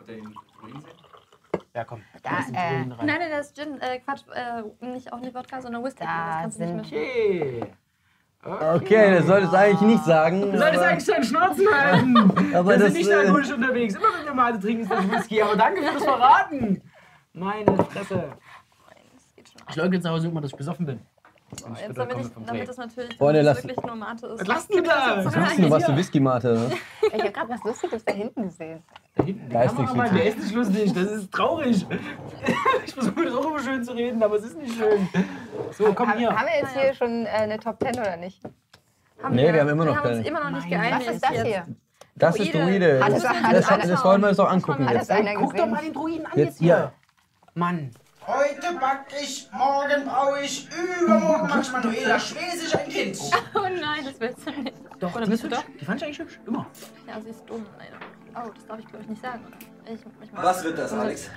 Ja, 1.75 1.85
komm. 1.85 2.03
Da, 2.23 2.31
äh. 2.53 2.85
Nein, 2.85 2.97
nein, 3.07 3.31
das 3.31 3.49
ist 3.49 3.57
Gin, 3.57 3.81
äh, 3.81 4.01
Quatsch, 4.01 4.23
äh, 4.35 4.63
nicht, 4.87 5.13
auch 5.13 5.21
nicht 5.21 5.35
Wodka, 5.35 5.61
sondern 5.61 5.83
Whisky. 5.85 6.05
Da 6.05 6.27
das 6.27 6.41
kannst 6.43 6.61
du 6.61 6.65
nicht 6.65 6.75
mischen. 6.93 6.99
Okay. 6.99 7.63
Okay, 8.45 9.15
das 9.17 9.27
solltest 9.27 9.53
du 9.53 9.57
eigentlich 9.59 9.81
nicht 9.81 10.05
sagen. 10.05 10.53
Du 10.53 10.59
solltest 10.59 10.83
eigentlich 10.83 11.05
deinen 11.07 11.25
Schnauzen 11.25 11.67
halten. 11.75 12.17
Aber 12.55 12.71
wir 12.71 12.79
das, 12.79 12.93
sind 12.93 12.99
nicht 12.99 13.11
äh, 13.11 13.15
alkoholisch 13.15 13.53
unterwegs. 13.53 13.95
Immer 13.95 14.07
wenn 14.19 14.25
wir 14.27 14.35
Mate 14.35 14.61
trinken, 14.61 14.83
ist 14.83 14.91
das 14.93 15.11
Whisky. 15.11 15.43
Aber 15.43 15.57
danke 15.57 15.83
für 15.83 15.95
das 15.95 16.05
Verraten. 16.05 16.83
Meine 17.33 17.77
Fresse. 17.85 18.33
Das 19.69 19.77
Ich 19.77 19.83
leugne 19.83 20.01
zu 20.01 20.09
Hause 20.09 20.29
immer, 20.29 20.41
dass 20.41 20.51
ich 20.51 20.57
besoffen 20.57 20.87
bin. 20.87 21.01
So, 21.59 21.67
Und 21.67 21.77
ich 21.79 21.81
jetzt, 21.81 21.97
damit, 21.97 22.17
ich, 22.19 22.27
damit 22.47 22.69
es 22.69 22.77
natürlich 22.77 23.17
Freunde, 23.17 23.41
lass- 23.41 23.65
wirklich 23.65 23.83
nur 23.87 23.97
Mate 23.97 24.27
ist. 24.27 24.41
Was 24.41 24.47
lachst 24.47 24.75
du 24.75 24.83
da? 24.83 25.17
Was 25.17 25.25
Was 25.27 25.37
machst 25.37 25.59
du, 25.59 25.71
was 25.71 25.85
du 25.85 25.97
Whisky-Mate? 25.97 26.71
Ich 27.01 27.13
habe 27.23 27.33
gerade 27.33 27.49
was 27.49 27.65
Lustiges 27.65 28.05
da 28.05 28.13
hinten 28.13 28.43
gesehen. 28.45 28.83
Da 29.15 29.25
hinten, 29.25 29.51
Da 29.51 29.63
ist 29.63 29.79
nichts 29.79 29.95
der 29.95 30.27
ist 30.27 30.39
nicht 30.39 30.55
lustig. 30.55 30.93
Das 30.93 31.05
ist 31.05 31.33
traurig. 31.33 31.87
Ich 32.85 32.95
versuche 32.95 33.25
das 33.25 33.35
auch 33.35 33.47
immer 33.47 33.61
schön 33.61 33.85
zu 33.85 33.93
reden, 33.93 34.23
aber 34.23 34.37
es 34.37 34.45
ist 34.45 34.59
nicht 34.59 34.75
schön. 34.75 35.09
So, 35.73 35.93
komm 35.95 36.13
hier. 36.15 36.31
haben 36.35 36.47
wir 36.47 36.59
jetzt 36.61 36.75
hier 36.75 36.95
schon 36.95 37.27
äh, 37.27 37.29
eine 37.29 37.59
Top 37.59 37.79
10 37.83 37.99
oder 37.99 38.17
nicht? 38.17 38.43
Haben 39.23 39.35
Nee, 39.35 39.53
wir 39.53 39.61
haben 39.61 39.69
immer 39.69 39.85
noch 39.85 39.95
wir 39.95 39.99
haben 40.03 40.09
uns 40.09 40.17
keine. 40.25 40.29
immer 40.29 40.51
noch 40.51 40.57
nicht 40.57 40.69
geeinigt. 40.69 41.07
Was 41.07 41.15
ist 41.15 41.25
das 41.25 41.31
jetzt. 41.33 41.47
hier? 41.47 41.67
Das 42.17 42.37
ist 42.37 42.55
Druide. 42.55 42.99
Das, 42.99 43.23
das, 43.23 43.89
das, 43.89 44.05
wollen 44.05 44.21
wir 44.21 44.29
uns 44.29 44.37
doch 44.37 44.51
angucken. 44.51 44.89
Jetzt. 44.91 45.11
Guck 45.37 45.57
doch 45.57 45.67
mal 45.67 45.83
den 45.83 45.93
Druiden 45.93 46.27
an 46.27 46.33
Jetzt 46.35 46.47
jetzt 46.47 46.59
hier. 46.59 46.77
hier. 46.77 46.93
Mann. 47.55 47.91
Heute 48.31 48.75
back 48.79 49.07
ich, 49.23 49.49
morgen 49.53 50.05
brauche 50.05 50.43
ich, 50.43 50.69
übermorgen 51.03 51.47
mach 51.49 51.63
ich 51.63 51.73
Manuela 51.73 52.21
Schwesig 52.21 52.77
ein 52.79 52.89
Kind. 52.91 53.19
Oh 53.55 53.61
nein, 53.63 54.05
das 54.05 54.21
willst 54.21 54.47
du 54.47 54.51
nicht. 54.51 54.75
Doch, 55.01 55.15
Oder 55.15 55.27
bist 55.27 55.45
ist 55.45 55.51
du 55.51 55.57
hübsch. 55.57 55.67
die 55.81 55.85
fand 55.87 56.01
ich 56.03 56.05
eigentlich 56.05 56.19
hübsch. 56.19 56.39
Immer. 56.47 56.67
Ja, 57.07 57.19
sie 57.23 57.31
ist 57.31 57.43
dumm, 57.49 57.65
leider. 57.79 57.97
Oh, 58.35 58.51
das 58.55 58.67
darf 58.67 58.79
ich 58.81 58.87
glaube 58.87 59.03
ich 59.05 59.09
nicht 59.11 59.23
sagen, 59.23 59.47
oder? 59.47 59.57
Ich, 59.95 60.01
ich 60.23 60.33
mach- 60.33 60.43
Was 60.43 60.63
wird 60.63 60.77
das, 60.79 60.93
Alex? 60.93 61.31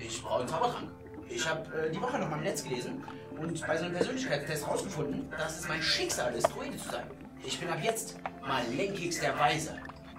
Ich 0.00 0.20
brauche 0.20 0.40
einen 0.40 0.48
Zaubertrank. 0.48 0.88
Ich 1.28 1.48
habe 1.48 1.78
äh, 1.78 1.90
die 1.92 2.00
Woche 2.02 2.18
noch 2.18 2.28
mal 2.28 2.38
im 2.38 2.42
Netz 2.42 2.64
gelesen 2.64 3.04
und 3.38 3.64
bei 3.64 3.76
so 3.76 3.84
einem 3.84 3.94
Persönlichkeitstest 3.94 4.66
rausgefunden, 4.66 5.30
dass 5.38 5.60
es 5.60 5.68
mein 5.68 5.80
Schicksal 5.80 6.34
ist, 6.34 6.48
Druide 6.48 6.76
zu 6.76 6.88
sein. 6.90 7.06
Ich 7.44 7.60
bin 7.60 7.68
ab 7.68 7.78
jetzt 7.82 8.16
mal 8.44 8.62
Lenkix 8.76 9.20
der 9.20 9.38
Weise, 9.38 9.76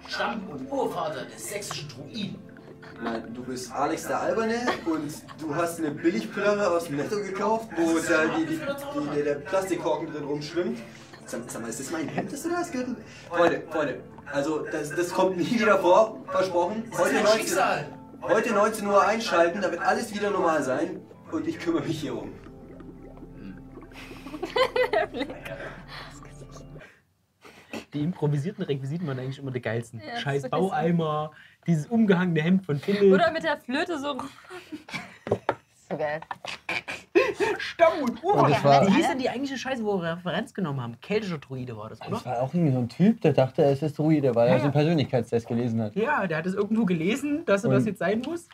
Stamm- 0.08 0.48
und 0.48 0.70
Urvater 0.70 1.26
des 1.26 1.50
sächsischen 1.50 1.88
Druiden. 1.90 2.38
Nein, 3.02 3.34
du 3.34 3.42
bist 3.42 3.70
Alex 3.72 4.06
der 4.06 4.20
Alberne 4.20 4.60
und 4.86 5.12
du 5.38 5.54
hast 5.54 5.78
eine 5.78 5.90
Billigplörre 5.90 6.70
aus 6.70 6.86
dem 6.86 6.96
Netto 6.96 7.16
gekauft, 7.16 7.68
wo 7.76 7.98
da 7.98 8.24
die, 8.36 8.46
die, 8.46 8.58
die, 9.16 9.22
der 9.22 9.34
Plastikkorken 9.34 10.12
drin 10.12 10.24
rumschwimmt. 10.24 10.78
Sag, 11.26 11.42
sag 11.48 11.62
mal, 11.62 11.68
ist 11.68 11.80
das 11.80 11.90
mein 11.90 12.08
Hemd, 12.08 12.32
das 12.32 12.42
du 12.42 12.48
da 12.50 12.56
hast? 12.56 12.72
Gürtel? 12.72 12.96
Freunde, 13.28 13.62
Freunde, 13.70 14.00
also 14.32 14.64
das, 14.70 14.90
das 14.94 15.10
kommt 15.12 15.36
nie 15.36 15.60
wieder 15.60 15.78
vor, 15.78 16.24
versprochen. 16.26 16.84
Das 16.90 16.98
ist 17.00 17.04
Heute 17.04 17.14
mein 17.14 17.24
19, 17.24 17.40
Schicksal. 17.40 17.86
heute 18.22 18.52
19 18.54 18.86
Uhr 18.86 19.06
einschalten, 19.06 19.60
da 19.60 19.70
wird 19.70 19.82
alles 19.82 20.14
wieder 20.14 20.30
normal 20.30 20.62
sein 20.62 21.00
und 21.32 21.46
ich 21.46 21.58
kümmere 21.58 21.82
mich 21.82 22.00
hier 22.00 22.16
um. 22.16 22.32
Die 27.96 28.02
improvisierten 28.02 28.62
Requisiten 28.64 29.06
waren 29.06 29.18
eigentlich 29.18 29.38
immer 29.38 29.50
die 29.50 29.62
geilsten. 29.62 30.00
Ja, 30.00 30.12
das 30.12 30.20
Scheiß 30.20 30.42
so. 30.42 30.48
Baueimer, 30.50 31.30
dieses 31.66 31.86
umgehangene 31.86 32.42
Hemd 32.42 32.66
von 32.66 32.78
Philipp. 32.78 33.10
Oder 33.14 33.30
mit 33.32 33.42
der 33.42 33.56
Flöte 33.56 33.98
so. 33.98 34.18
So 35.88 35.96
geil. 35.96 36.20
Stamm 37.58 38.02
und 38.02 38.20
das 38.50 38.64
war- 38.64 38.86
Wie 38.86 38.92
hieß 38.92 39.08
denn 39.08 39.18
die 39.18 39.30
eigentliche 39.30 39.56
Scheiße, 39.56 39.82
wo 39.84 39.98
wir 40.02 40.12
Referenz 40.16 40.52
genommen 40.52 40.80
haben? 40.82 41.00
Keltischer 41.00 41.38
Druide 41.38 41.76
war 41.76 41.88
das, 41.88 42.00
oder? 42.02 42.10
Das 42.10 42.26
war 42.26 42.42
auch 42.42 42.52
irgendwie 42.52 42.72
so 42.72 42.78
ein 42.80 42.88
Typ, 42.90 43.20
der 43.22 43.32
dachte, 43.32 43.62
es 43.64 43.80
ist 43.82 43.98
Druide, 43.98 44.34
weil 44.34 44.48
Ja, 44.48 44.54
er 44.54 44.58
so 44.60 44.64
einen. 44.64 44.72
Persönlichkeitstest 44.72 45.46
gelesen 45.48 45.80
hat. 45.80 45.94
Ja, 45.96 46.26
der 46.26 46.38
hat 46.38 46.46
es 46.46 46.54
irgendwo 46.54 46.84
gelesen, 46.84 47.44
dass 47.46 47.64
er 47.64 47.70
Und- 47.70 47.76
das 47.76 47.86
jetzt 47.86 47.98
sein 48.00 48.20
muss. 48.26 48.46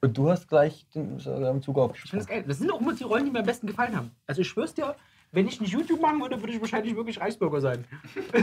Und 0.00 0.16
du 0.16 0.30
hast 0.30 0.48
gleich 0.48 0.86
den, 0.94 1.18
im 1.18 1.18
Zug 1.18 1.26
Ich 1.26 1.64
finde 1.64 1.80
aufgesprochen. 1.82 2.18
das 2.18 2.26
geil. 2.26 2.44
Das 2.46 2.58
sind 2.58 2.70
auch 2.72 2.80
immer 2.80 2.94
die 2.94 3.02
Rollen, 3.04 3.24
die 3.26 3.30
mir 3.32 3.40
am 3.40 3.46
besten 3.46 3.66
gefallen 3.66 3.94
haben. 3.96 4.12
Also 4.26 4.40
ich 4.42 4.48
schwör's 4.48 4.72
dir, 4.72 4.94
wenn 5.32 5.46
ich 5.46 5.60
nicht 5.60 5.72
YouTube 5.72 6.00
machen 6.00 6.20
würde, 6.20 6.40
würde 6.40 6.52
ich 6.52 6.60
wahrscheinlich 6.60 6.94
wirklich 6.96 7.20
Reichsbürger 7.20 7.60
sein. 7.60 7.84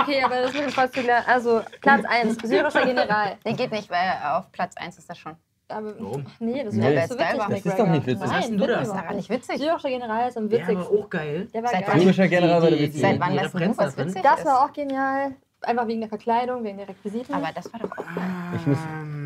Okay, 0.00 0.22
aber 0.22 0.40
das 0.42 0.52
mit 0.52 0.62
dem 0.62 0.70
Kreuzzügler, 0.70 1.22
also 1.26 1.62
Platz 1.80 2.04
1, 2.04 2.36
syrischer 2.42 2.84
General. 2.84 3.36
Nee, 3.44 3.52
geht 3.52 3.70
nicht, 3.70 3.88
weil 3.90 4.12
auf 4.32 4.50
Platz 4.52 4.76
1 4.76 4.98
ist 4.98 5.08
das 5.08 5.18
schon. 5.18 5.34
Aber, 5.68 5.94
Warum? 5.98 6.26
Nee, 6.40 6.62
das 6.64 6.74
ist 6.74 6.80
Nee, 6.80 6.94
ja 6.94 7.00
das 7.00 7.08
so 7.10 7.14
ist 7.14 7.20
witzig. 7.20 7.48
das 7.48 7.66
ist 7.66 7.78
doch 7.78 7.86
nicht 7.86 8.06
witzig. 8.06 8.20
Nein, 8.20 8.28
Was 8.30 8.36
hast 8.36 8.48
denn 8.50 8.58
du 8.58 8.66
da? 8.66 8.72
Das 8.74 8.82
ist 8.88 8.92
überhaupt 8.94 9.14
nicht 9.14 9.30
witzig. 9.30 9.58
Syrischer 9.58 9.88
General 9.88 10.28
ist 10.28 10.36
am 10.36 10.48
Der 10.48 10.60
war 10.60 10.68
witzigsten. 10.68 10.98
auch 10.98 11.10
geil. 11.10 11.48
Der 11.54 11.62
war 11.62 11.70
Seit 11.70 11.86
geil. 11.86 12.00
Syrischer 12.00 12.28
General 12.28 12.62
war 12.62 12.70
der 12.70 12.78
witzig. 12.80 13.00
Seit 13.00 13.20
wann 13.20 13.38
Referenz 13.38 13.76
Buch, 13.76 13.84
was 13.84 13.96
witzig 13.96 14.22
Das 14.22 14.38
ist? 14.40 14.46
war 14.46 14.64
auch 14.64 14.72
genial. 14.72 15.34
Einfach 15.62 15.86
wegen 15.86 16.00
der 16.00 16.08
Verkleidung, 16.10 16.64
wegen 16.64 16.76
der 16.78 16.88
Requisiten. 16.88 17.32
Aber 17.34 17.48
das 17.54 17.72
war 17.72 17.80
doch 17.80 17.92
auch 17.92 17.96
geil. 18.14 18.24
Ich 18.56 18.66
muss, 18.66 18.78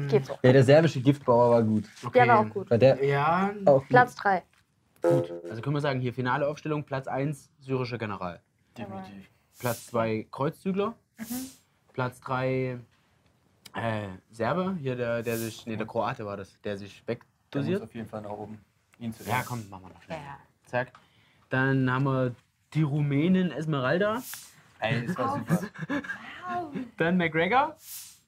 Geht 0.08 0.26
so. 0.26 0.34
ja, 0.42 0.52
der 0.52 0.62
serbische 0.62 1.00
Giftbauer 1.00 1.50
war 1.50 1.62
gut. 1.62 1.84
Okay. 2.06 2.18
Der 2.20 2.28
war 2.28 2.38
auch 2.40 2.50
gut. 2.50 2.70
Weil 2.70 2.78
der 2.78 3.04
Ja, 3.04 3.50
auch 3.64 3.82
Platz 3.88 4.14
3. 4.16 4.42
gut. 5.02 5.32
Also 5.48 5.62
können 5.62 5.76
wir 5.76 5.80
sagen, 5.80 6.00
hier 6.00 6.12
finale 6.12 6.46
Aufstellung, 6.46 6.84
Platz 6.84 7.06
1, 7.06 7.50
syrischer 7.60 7.98
General. 7.98 8.40
Definitiv. 8.76 9.28
Platz 9.58 9.86
2, 9.86 10.28
Kreuzzügler. 10.30 10.94
Platz 11.92 12.20
3, 12.20 12.78
äh, 13.74 14.08
Serbe. 14.30 14.76
Hier 14.80 14.96
der, 14.96 15.22
der 15.22 15.36
sich, 15.36 15.66
nee, 15.66 15.76
der 15.76 15.86
Kroate 15.86 16.24
war 16.26 16.36
das, 16.36 16.60
der 16.62 16.76
sich 16.78 17.04
der 17.04 17.16
muss 17.16 17.24
wegdosiert. 17.50 17.82
auf 17.82 17.94
jeden 17.94 18.08
Fall 18.08 18.22
nach 18.22 18.30
oben. 18.30 18.64
Ihn 18.98 19.12
zu 19.12 19.24
Ja, 19.24 19.42
komm, 19.46 19.68
machen 19.68 19.84
wir 19.84 19.94
noch 19.94 20.02
schnell. 20.02 20.18
Ja. 20.18 20.38
Zack. 20.64 20.92
Dann 21.50 21.90
haben 21.90 22.04
wir 22.04 22.34
Die 22.74 22.82
Rumänin 22.82 23.50
Esmeralda. 23.50 24.22
Ey, 24.80 25.06
das 25.06 25.16
war 25.16 25.38
super. 25.38 25.60
Dann 26.98 27.16
McGregor. 27.16 27.76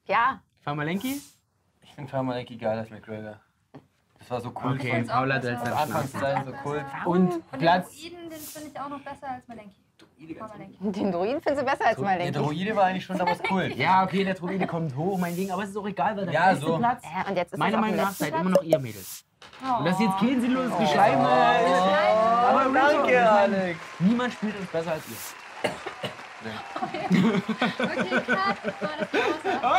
Ja, 0.06 0.42
Farmalenki. 0.60 1.20
Ich 1.82 1.94
finde 1.94 2.10
Farmalenki 2.10 2.56
geiler 2.56 2.80
als 2.80 2.90
McGregor. 2.90 3.40
Das 4.30 4.44
war 4.44 4.52
so 4.52 4.60
cool. 4.62 4.74
Okay, 4.74 5.02
Paula 5.08 5.42
Zu 5.42 5.50
Anfangszeiten 5.76 6.44
so 6.46 6.52
cool. 6.64 6.84
Und 7.04 7.32
Und 7.32 7.58
Platz. 7.58 7.90
den 7.90 8.10
Druiden, 8.12 8.30
den 8.30 8.38
finde 8.38 8.68
ich 8.72 8.80
auch 8.80 8.88
noch 8.88 9.00
besser 9.00 9.28
als 9.28 9.48
Malenki. 9.48 9.74
Den 10.78 11.10
Druiden 11.12 11.42
findest 11.42 11.62
du 11.62 11.64
besser 11.68 11.86
als 11.86 11.96
Der 11.96 12.04
Malenki. 12.04 12.32
Druide 12.38 12.76
war 12.76 12.84
eigentlich 12.84 13.04
schon 13.04 13.18
damals 13.18 13.40
cool. 13.50 13.64
Ja, 13.76 14.04
okay, 14.04 14.22
der 14.22 14.34
Druide 14.34 14.68
kommt 14.68 14.94
hoch, 14.94 15.18
meinetwegen, 15.18 15.50
aber 15.50 15.64
es 15.64 15.70
ist 15.70 15.76
auch 15.76 15.86
egal, 15.88 16.16
weil 16.16 16.26
der 16.26 16.34
Ja, 16.34 16.50
beste 16.50 16.64
so. 16.66 16.78
Platz, 16.78 17.02
Ja, 17.02 17.28
und 17.28 17.36
jetzt 17.36 17.52
ist 17.54 17.58
meiner 17.58 17.78
Meinung 17.78 17.96
nach, 17.96 18.12
seid 18.12 18.32
immer 18.32 18.50
noch 18.50 18.62
ihr 18.62 18.78
Mädels. 18.78 19.24
Und 19.78 19.84
das 19.84 19.94
ist 19.94 20.00
jetzt 20.00 20.18
kein 20.18 20.40
sinnloses 20.40 20.72
Oh. 20.76 20.80
Geschleim. 20.80 21.18
äh, 21.18 21.72
ist- 21.72 21.82
Aber 21.82 22.62
danke, 22.72 23.08
ich 23.08 23.14
meine, 23.14 23.30
Alex. 23.32 23.78
Niemand 23.98 24.32
spielt 24.32 24.60
uns 24.60 24.68
besser 24.70 24.92
als 24.92 25.02
ihr. 25.08 25.16
Okay, 26.82 28.20
klar. 28.24 28.56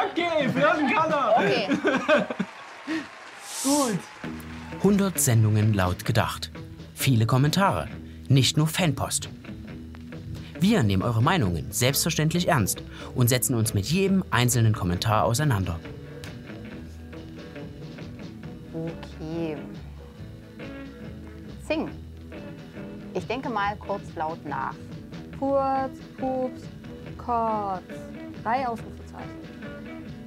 Okay, 0.04 0.50
Flaschenkanner. 0.50 1.34
Okay. 1.38 1.70
Gut. 3.64 4.00
100 4.84 5.20
Sendungen 5.20 5.76
laut 5.76 6.06
gedacht. 6.06 6.50
Viele 6.96 7.28
Kommentare. 7.28 7.88
Nicht 8.30 8.58
nur 8.58 8.66
Fanpost. 8.66 9.30
Wir 10.60 10.82
nehmen 10.82 11.04
eure 11.04 11.22
Meinungen 11.22 11.72
selbstverständlich 11.72 12.48
ernst 12.48 12.82
und 13.14 13.30
setzen 13.30 13.54
uns 13.54 13.76
mit 13.76 13.86
jedem 13.86 14.24
einzelnen 14.32 14.74
Kommentar 14.74 15.26
auseinander. 15.26 15.80
Okay. 18.74 19.56
Sing. 21.68 21.88
Ich 23.14 23.28
denke 23.28 23.52
mal 23.52 23.78
kurz 23.78 24.16
laut 24.16 24.44
nach. 24.48 24.74
Kurz, 25.38 25.96
Pups, 26.18 26.64
Kotz. 27.20 27.84
Drei 28.42 28.68
Ausrufezeichen. 28.68 29.30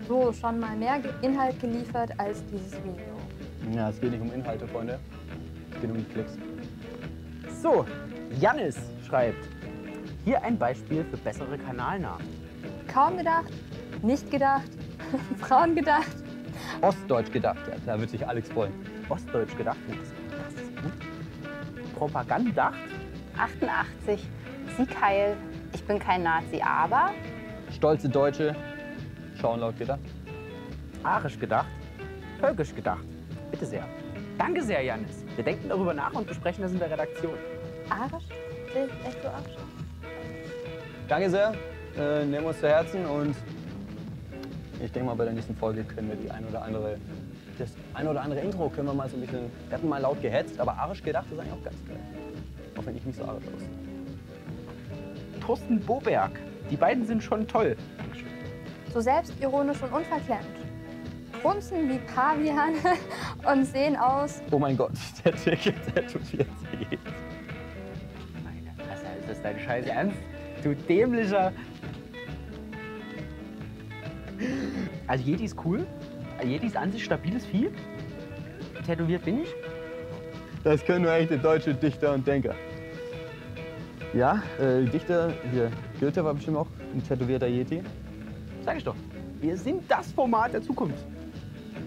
So, 0.07 0.33
schon 0.33 0.61
mal 0.61 0.77
mehr 0.77 1.01
Inhalt 1.23 1.59
geliefert 1.61 2.11
als 2.19 2.45
dieses 2.53 2.75
Video. 2.75 3.13
Ja, 3.72 3.88
es 3.88 4.00
geht 4.00 4.11
nicht 4.12 4.20
um 4.20 4.33
Inhalte, 4.33 4.66
Freunde. 4.68 4.98
Es 5.72 5.81
geht 5.81 5.90
um 5.90 5.96
die 5.96 6.05
Klicks. 6.05 6.37
So, 7.62 7.87
Jannis 8.40 8.77
schreibt. 9.07 9.48
Hier 10.24 10.42
ein 10.42 10.59
Beispiel 10.59 11.05
für 11.05 11.16
bessere 11.16 11.59
Kanalnamen. 11.59 12.27
Kaum 12.92 13.16
gedacht, 13.16 13.53
nicht 14.03 14.31
gedacht, 14.31 14.68
Frauen 15.38 15.74
gedacht. 15.74 16.16
Ostdeutsch 16.81 17.33
gedacht, 17.33 17.59
ja, 17.68 17.74
da 17.85 18.00
wird 18.00 18.11
sich 18.11 18.27
Alex 18.27 18.48
freuen. 18.48 18.72
Ostdeutsch 19.09 19.57
gedacht. 19.57 19.79
Das 19.88 20.55
ist 20.55 20.83
gut. 20.83 20.92
Propagandacht. 21.98 22.74
88. 23.37 24.27
Sieg 24.77 25.00
heil. 25.00 25.37
Ich 25.72 25.85
bin 25.85 25.98
kein 25.98 26.22
Nazi, 26.22 26.61
aber 26.62 27.11
Stolze 27.70 28.09
Deutsche 28.09 28.55
schauen 29.40 29.61
laut 29.61 29.77
gedacht. 29.79 30.00
Arisch 31.03 31.38
gedacht. 31.38 31.66
Völkisch 32.40 32.74
gedacht. 32.74 33.05
Bitte 33.55 33.67
sehr. 33.67 33.87
Danke 34.37 34.64
sehr, 34.64 34.83
Jannis. 34.83 35.25
Wir 35.37 35.45
denken 35.45 35.69
darüber 35.69 35.95
nach 35.95 36.12
und 36.12 36.27
besprechen 36.27 36.62
das 36.62 36.73
in 36.73 36.81
der 36.81 36.90
Redaktion. 36.90 37.35
Arisch? 37.88 38.25
Sehe 38.73 38.87
ich 38.87 39.07
echt 39.07 39.23
so 39.23 39.29
Arisch? 39.29 39.57
Danke 41.07 41.31
sehr. 41.31 41.55
Äh, 41.97 42.25
nehmen 42.25 42.43
wir 42.43 42.49
uns 42.49 42.59
zu 42.59 42.69
Herzen 42.69 43.07
und 43.07 43.37
ich 44.83 44.90
denke 44.90 45.07
mal, 45.07 45.14
bei 45.14 45.27
der 45.27 45.35
nächsten 45.35 45.55
Folge 45.55 45.85
können 45.85 46.09
wir 46.09 46.17
die 46.17 46.29
ein 46.33 46.45
oder 46.47 46.62
andere, 46.62 46.97
das 47.57 47.71
ein 47.95 48.09
oder 48.09 48.23
andere 48.23 48.40
Intro 48.40 48.69
können 48.71 48.88
wir 48.88 48.95
mal 48.95 49.09
so 49.09 49.17
ein 49.17 49.21
bisschen, 49.21 49.53
wir 49.69 49.79
hatten 49.79 49.88
mal 49.88 50.01
laut 50.01 50.21
gehetzt, 50.21 50.59
aber 50.59 50.73
arisch 50.73 51.05
gedacht 51.05 51.27
ist 51.31 51.38
eigentlich 51.38 51.53
auch 51.53 51.62
ganz 51.62 51.77
geil. 51.87 52.01
Auch 52.77 52.87
wenn 52.87 52.97
ich 52.97 53.05
nicht 53.05 53.17
so 53.17 53.25
arisch 53.25 53.45
aussehe. 53.55 53.69
Thorsten 55.40 55.79
Boberg. 55.79 56.33
Die 56.73 56.77
beiden 56.77 57.07
sind 57.07 57.23
schon 57.23 57.47
toll. 57.47 57.77
Dankeschön. 57.99 58.27
So 58.93 59.01
selbstironisch 59.01 59.81
und 59.81 59.93
unverklemmt. 59.93 60.64
Grunzen 61.45 61.90
wie 61.90 61.99
Paviane 61.99 62.79
und 63.46 63.64
sehen 63.64 63.96
aus. 63.96 64.42
Oh 64.50 64.59
mein 64.59 64.76
Gott, 64.76 64.92
der 65.24 65.35
Ticket 65.35 65.74
tätowiert 65.94 66.48
sich. 66.70 66.98
Meine 68.42 68.72
Fresse, 68.76 69.07
ist 69.20 69.28
das 69.28 69.42
dein 69.42 69.59
Scheiß 69.59 69.87
Ernst? 69.87 70.16
Du 70.62 70.74
dämlicher. 70.74 71.52
Also 75.07 75.24
Yeti 75.24 75.44
ist 75.44 75.57
cool. 75.64 75.87
Yeti 76.42 76.66
ist 76.66 76.76
an 76.76 76.90
sich 76.90 77.04
stabiles 77.04 77.46
Vieh. 77.46 77.70
Tätowiert 78.87 79.24
bin 79.24 79.42
ich. 79.42 79.54
Das 80.62 80.85
können 80.85 81.02
nur 81.02 81.12
echte 81.12 81.38
deutsche 81.38 81.74
Dichter 81.74 82.14
und 82.14 82.26
Denker. 82.26 82.54
Ja, 84.14 84.42
äh, 84.61 84.85
Dichter, 84.85 85.33
hier, 85.52 85.70
Goethe 86.00 86.24
war 86.24 86.35
bestimmt 86.35 86.57
auch 86.57 86.68
ein 86.94 87.02
tätowierter 87.07 87.48
Yeti. 87.48 87.83
Sag 88.64 88.78
ich 88.78 88.85
doch. 88.85 88.96
Wir 89.40 89.57
sind 89.57 89.83
das 89.88 90.11
Format 90.12 90.54
der 90.54 90.62
Zukunft. 90.62 91.04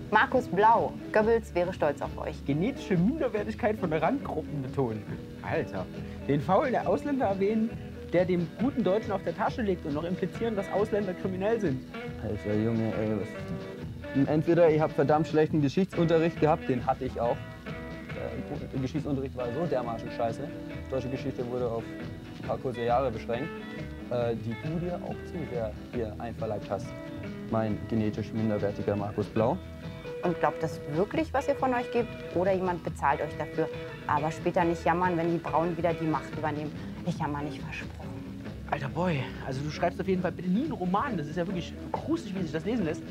Markus 0.10 0.48
Blau. 0.48 0.94
Goebbels 1.12 1.54
wäre 1.54 1.74
stolz 1.74 2.02
auf 2.02 2.18
euch. 2.18 2.44
Genetische 2.46 2.96
Minderwertigkeit 2.96 3.78
von 3.78 3.92
Randgruppen 3.92 4.62
betonen. 4.62 5.04
Alter. 5.42 5.86
Den 6.30 6.40
Faulen 6.40 6.72
der 6.72 6.88
Ausländer 6.88 7.26
erwähnen, 7.26 7.70
der 8.14 8.24
dem 8.24 8.48
guten 8.62 8.86
Deutschen 8.86 9.12
auf 9.12 9.22
der 9.24 9.36
Tasche 9.36 9.62
liegt 9.62 9.86
und 9.86 9.94
noch 9.94 10.06
implizieren, 10.06 10.56
dass 10.56 10.72
Ausländer 10.72 11.14
kriminell 11.14 11.60
sind. 11.60 11.82
Alter 12.24 12.58
Junge, 12.58 12.94
ey, 12.96 13.16
was. 13.20 14.28
Entweder 14.30 14.70
ihr 14.70 14.82
habt 14.82 14.94
verdammt 14.94 15.28
schlechten 15.28 15.62
Geschichtsunterricht 15.62 16.40
gehabt, 16.40 16.70
den 16.70 16.86
hatte 16.86 17.04
ich 17.04 17.20
auch. 17.20 17.38
Der 18.74 18.80
Geschichtsunterricht 18.80 19.36
war 19.36 19.48
so 19.54 19.66
dermaßen 19.66 20.10
scheiße. 20.12 20.48
Deutsche 20.90 21.10
Geschichte 21.10 21.46
wurde 21.52 21.68
auf 21.70 21.84
ein 22.42 22.48
paar 22.48 22.58
kurze 22.58 22.84
Jahre 22.84 23.12
beschränkt, 23.12 23.50
äh, 24.10 24.36
die 24.36 24.56
du 24.64 24.80
dir 24.80 24.96
auch 25.04 25.16
zu 25.26 25.34
sehr 25.52 25.72
hier 25.94 26.16
einverleibt 26.18 26.70
hast. 26.70 26.88
Mein 27.52 27.78
genetisch 27.90 28.32
minderwertiger 28.32 28.96
Markus 28.96 29.28
Blau. 29.28 29.58
Und 30.24 30.40
glaubt 30.40 30.62
das 30.64 30.80
wirklich, 30.94 31.34
was 31.34 31.48
ihr 31.48 31.56
von 31.56 31.74
euch 31.74 31.92
gebt? 31.92 32.10
Oder 32.36 32.54
jemand 32.54 32.84
bezahlt 32.84 33.22
euch 33.22 33.36
dafür? 33.38 33.70
Aber 34.08 34.32
später 34.32 34.64
nicht 34.64 34.84
jammern, 34.84 35.16
wenn 35.18 35.32
die 35.32 35.38
Braunen 35.38 35.78
wieder 35.78 35.94
die 35.94 36.06
Macht 36.06 36.36
übernehmen. 36.36 36.72
Ich 37.06 37.18
jammer 37.20 37.42
nicht 37.42 37.62
versprochen. 37.62 38.08
Alter 38.70 38.90
Boy, 38.90 39.24
also 39.46 39.62
du 39.62 39.70
schreibst 39.70 40.02
auf 40.02 40.08
jeden 40.08 40.22
Fall 40.22 40.34
bitte 40.34 40.50
nie 40.50 40.64
einen 40.64 40.74
Roman. 40.74 41.18
Das 41.18 41.28
ist 41.28 41.38
ja 41.38 41.48
wirklich 41.48 41.74
gruselig, 41.92 42.36
wie 42.36 42.42
sich 42.42 42.52
das 42.52 42.66
lesen 42.66 42.86
lässt. 42.86 43.02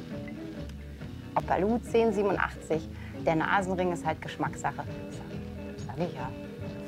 Baloo 1.46 1.74
1087. 1.76 2.88
Der 3.24 3.36
Nasenring 3.36 3.92
ist 3.92 4.04
halt 4.04 4.20
Geschmackssache. 4.20 4.84
Sag, 5.10 5.86
sag 5.86 5.98
ich 5.98 6.14
ja. 6.14 6.30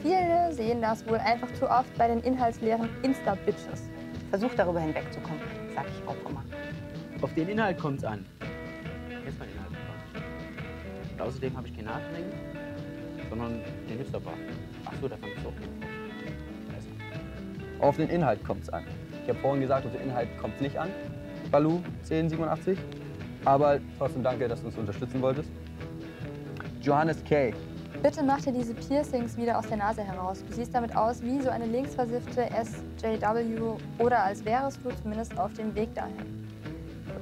Viele 0.02 0.52
sehen 0.52 0.80
das 0.80 1.06
wohl 1.06 1.18
einfach 1.18 1.52
zu 1.54 1.68
oft 1.68 1.96
bei 1.96 2.08
den 2.08 2.20
inhaltsleeren 2.20 2.88
Insta-Bitches. 3.02 3.90
Versuch 4.30 4.50
darüber 4.56 4.80
hinwegzukommen. 4.80 5.40
Sag 5.74 5.86
ich 5.88 6.06
auch 6.06 6.28
immer. 6.28 6.44
Auf 7.22 7.32
den 7.34 7.48
Inhalt 7.48 7.78
kommt's 7.78 8.04
an. 8.04 8.24
Jetzt 9.24 9.38
mein 9.38 9.48
Inhalt. 9.48 9.67
Und 11.18 11.26
außerdem 11.26 11.56
habe 11.56 11.66
ich 11.66 11.74
keinen 11.74 11.86
Nasenring, 11.86 12.24
sondern 13.28 13.60
den 13.88 13.98
Hipsterbar. 13.98 14.34
Ach 14.84 14.92
so, 15.00 15.08
da 15.08 15.16
fand 15.16 15.32
ich 15.32 15.38
auch 15.40 15.54
keinen. 15.54 15.78
Auf 17.80 17.96
den 17.96 18.08
Inhalt 18.08 18.44
kommt 18.44 18.62
es 18.62 18.70
an. 18.70 18.84
Ich 19.22 19.28
habe 19.28 19.38
vorhin 19.40 19.60
gesagt, 19.60 19.86
auf 19.86 19.92
den 19.92 20.02
Inhalt 20.02 20.28
kommt 20.40 20.54
es 20.56 20.60
nicht 20.60 20.78
an. 20.78 20.90
Balu 21.50 21.80
1087. 22.02 22.78
Aber 23.44 23.80
trotzdem 23.98 24.22
danke, 24.22 24.48
dass 24.48 24.60
du 24.60 24.66
uns 24.68 24.76
unterstützen 24.78 25.20
wolltest. 25.20 25.50
Johannes 26.82 27.22
K. 27.24 27.52
Bitte 28.02 28.22
mach 28.22 28.40
dir 28.40 28.52
diese 28.52 28.74
Piercings 28.74 29.36
wieder 29.36 29.58
aus 29.58 29.66
der 29.66 29.78
Nase 29.78 30.02
heraus. 30.02 30.44
Du 30.48 30.54
siehst 30.54 30.72
damit 30.72 30.96
aus 30.96 31.22
wie 31.22 31.40
so 31.40 31.50
eine 31.50 31.66
linksversiffte 31.66 32.48
SJW 32.62 33.76
oder 33.98 34.22
als 34.22 34.44
wärest 34.44 34.78
du 34.84 34.90
zumindest 35.02 35.36
auf 35.36 35.52
dem 35.54 35.74
Weg 35.74 35.92
dahin. 35.94 36.48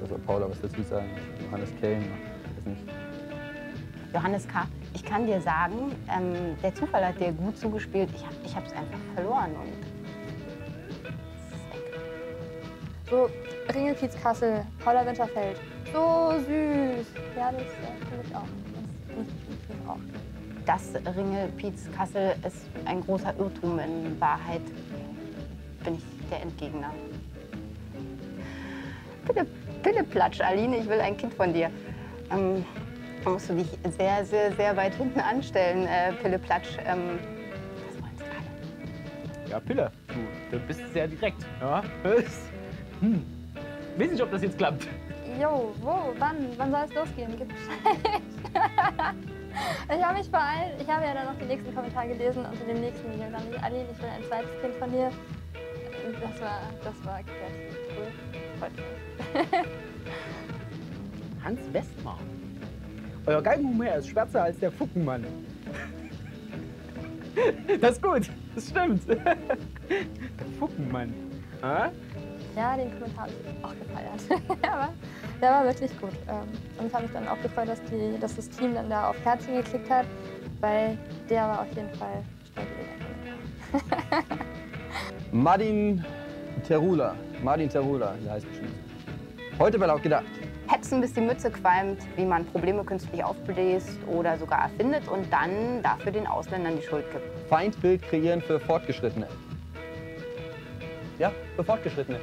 Also 0.02 0.18
Paula, 0.26 0.50
was 0.50 0.60
dazu 0.60 0.82
sagen? 0.82 1.08
Johannes 1.46 1.70
K. 1.80 1.96
Weiß 1.96 2.66
nicht. 2.66 2.95
Johannes 4.16 4.48
K., 4.48 4.66
ich 4.94 5.04
kann 5.04 5.26
dir 5.26 5.42
sagen, 5.42 5.92
ähm, 6.08 6.56
der 6.62 6.74
Zufall 6.74 7.06
hat 7.06 7.20
dir 7.20 7.32
gut 7.32 7.58
zugespielt. 7.58 8.08
Ich, 8.14 8.24
hab, 8.24 8.32
ich 8.42 8.56
hab's 8.56 8.72
einfach 8.72 8.98
verloren. 9.14 9.50
Und 9.50 9.72
So, 13.10 13.28
Ringelkiez 13.74 14.16
Kassel, 14.22 14.64
Paula 14.82 15.04
Winterfeld. 15.04 15.60
So 15.92 16.32
süß. 16.38 17.06
Ja, 17.36 17.52
das 17.52 17.62
finde 18.08 18.24
ich 18.26 18.34
auch. 18.34 18.48
Das 20.64 20.78
auch. 20.88 21.04
das 21.04 21.16
Ringelpiez 21.16 21.92
Kassel 21.94 22.36
ist 22.46 22.66
ein 22.86 23.02
großer 23.02 23.34
Irrtum. 23.38 23.78
In 23.78 24.18
Wahrheit 24.18 24.62
bin 25.84 25.96
ich 25.96 26.04
der 26.30 26.40
Entgegner. 26.40 26.90
Bitte, 29.26 29.46
bitte 29.82 30.04
Platsch, 30.04 30.40
Aline, 30.40 30.78
ich 30.78 30.88
will 30.88 31.00
ein 31.00 31.18
Kind 31.18 31.34
von 31.34 31.52
dir. 31.52 31.70
Ähm, 32.30 32.64
da 33.26 33.32
musst 33.32 33.50
du 33.50 33.54
dich 33.54 33.66
sehr, 33.98 34.24
sehr, 34.24 34.52
sehr 34.52 34.76
weit 34.76 34.94
hinten 34.94 35.18
anstellen, 35.18 35.86
äh, 35.86 36.12
Pille 36.22 36.38
Platsch. 36.38 36.78
Ähm, 36.86 37.18
Ja, 39.50 39.60
Pille, 39.60 39.90
du, 40.08 40.56
du 40.56 40.66
bist 40.66 40.80
sehr 40.92 41.06
direkt. 41.08 41.44
Ja? 41.60 41.82
Was? 42.02 42.50
Hm. 43.00 43.24
Weiß 43.96 44.10
nicht, 44.10 44.22
ob 44.22 44.30
das 44.30 44.42
jetzt 44.42 44.58
klappt. 44.58 44.88
Jo, 45.40 45.72
wo, 45.80 46.12
wann, 46.18 46.36
wann 46.56 46.70
soll 46.70 46.80
es 46.84 46.94
losgehen? 46.94 47.34
Gib 47.36 47.48
Bescheid. 47.48 48.22
Ich 49.88 50.04
habe 50.04 50.18
mich 50.18 50.34
allem, 50.34 50.78
ich 50.78 50.86
habe 50.86 51.06
ja 51.06 51.14
dann 51.14 51.26
noch 51.26 51.38
den 51.38 51.48
nächsten 51.48 51.74
Kommentar 51.74 52.06
gelesen 52.06 52.44
unter 52.44 52.64
dem 52.66 52.78
nächsten 52.78 53.10
Video. 53.10 53.30
Dann 53.30 53.48
nicht 53.48 53.62
Aline, 53.62 53.86
ich 53.90 54.02
will 54.02 54.08
ein 54.10 54.22
zweites 54.24 54.50
Kind 54.60 54.74
von 54.74 54.92
dir. 54.92 55.10
Das 56.20 56.40
war, 56.42 56.60
das 56.84 57.06
war 57.06 57.20
kreativ. 57.22 57.78
Cool. 57.96 58.06
Freut 58.58 58.72
mich. 58.76 59.66
Hans 61.44 61.72
Westmar. 61.72 62.18
Euer 63.26 63.42
Geigenhumor 63.42 63.94
ist 63.94 64.08
schwärzer 64.08 64.44
als 64.44 64.58
der 64.58 64.70
Fuckenmann. 64.70 65.24
Das 67.80 67.92
ist 67.92 68.02
gut, 68.02 68.30
das 68.54 68.68
stimmt. 68.68 69.08
Der 69.08 69.36
Fuckenmann. 70.58 71.12
Ah? 71.60 71.90
Ja, 72.54 72.76
den 72.76 72.90
Kommentar 72.92 73.24
habe 73.24 73.32
ich 73.32 73.64
auch 73.64 73.74
gefeiert. 73.74 74.42
Aber 74.72 74.88
der 75.42 75.50
war 75.50 75.64
wirklich 75.64 76.00
gut. 76.00 76.12
Ähm, 76.28 76.48
Und 76.78 76.86
ich 76.86 76.94
habe 76.94 77.02
mich 77.02 77.12
dann 77.12 77.28
auch 77.28 77.40
gefreut, 77.42 77.68
dass, 77.68 77.82
die, 77.84 78.18
dass 78.18 78.36
das 78.36 78.48
Team 78.48 78.74
dann 78.74 78.88
da 78.88 79.10
auf 79.10 79.16
Herzchen 79.24 79.56
geklickt 79.56 79.90
hat, 79.90 80.06
weil 80.60 80.96
der 81.28 81.42
war 81.42 81.60
auf 81.62 81.68
jeden 81.76 81.92
Fall 81.96 82.22
Kommentar. 82.54 84.22
Martin 85.32 86.04
Terula. 86.66 87.14
Martin 87.42 87.68
Terula, 87.68 88.14
der 88.24 88.32
heißt 88.32 88.48
bestimmt. 88.48 88.72
Heute 89.58 89.78
bei 89.78 89.86
laut 89.86 90.02
gedacht. 90.02 90.24
Hetzen, 90.68 91.00
bis 91.00 91.12
die 91.12 91.20
Mütze 91.20 91.50
qualmt, 91.50 91.98
wie 92.16 92.24
man 92.24 92.44
Probleme 92.46 92.84
künstlich 92.84 93.22
aufbläst 93.22 93.98
oder 94.06 94.36
sogar 94.36 94.62
erfindet 94.62 95.06
und 95.08 95.32
dann 95.32 95.82
dafür 95.82 96.12
den 96.12 96.26
Ausländern 96.26 96.76
die 96.76 96.82
Schuld 96.82 97.04
gibt. 97.12 97.24
Feindbild 97.48 98.02
kreieren 98.02 98.40
für 98.40 98.58
Fortgeschrittene. 98.58 99.28
Ja, 101.18 101.32
für 101.54 101.64
Fortgeschrittene. 101.64 102.18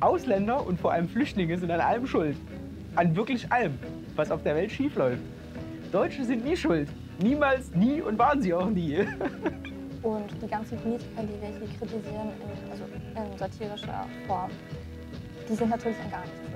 Ausländer 0.00 0.64
und 0.66 0.80
vor 0.80 0.92
allem 0.92 1.08
Flüchtlinge 1.08 1.58
sind 1.58 1.70
an 1.70 1.80
allem 1.80 2.06
schuld. 2.06 2.36
An 2.94 3.16
wirklich 3.16 3.50
allem, 3.50 3.78
was 4.14 4.30
auf 4.30 4.42
der 4.42 4.54
Welt 4.54 4.70
schiefläuft. 4.70 5.22
Deutsche 5.90 6.24
sind 6.24 6.44
nie 6.44 6.56
schuld. 6.56 6.88
Niemals, 7.20 7.74
nie 7.74 8.00
und 8.00 8.18
waren 8.18 8.40
sie 8.40 8.54
auch 8.54 8.70
nie. 8.70 8.98
Und 10.02 10.30
die 10.40 10.46
ganzen 10.46 10.78
Politiker, 10.78 11.22
die 11.22 11.42
wir 11.42 11.48
hier 11.48 11.76
kritisieren, 11.76 12.30
in, 12.38 12.70
also 12.70 12.84
in 12.84 13.36
satirischer 13.36 14.06
Form, 14.28 14.50
die 15.48 15.54
sind 15.54 15.70
natürlich 15.70 15.98
an 15.98 16.10
gar 16.10 16.20
nichts 16.20 16.47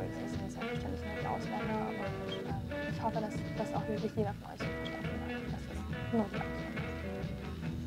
Ausländer. 1.42 1.88
Und 1.88 2.32
ähm, 2.32 2.54
ich 2.92 3.02
hoffe, 3.02 3.20
dass 3.20 3.34
das 3.58 3.74
auch 3.74 3.88
wirklich 3.88 4.12
jeder 4.16 4.34
von 4.34 4.52
euch 4.52 4.58
verstanden 4.58 5.10
hat. 5.10 5.42
Das 5.50 5.60
ist 5.60 5.80
Ausländer. 6.14 6.46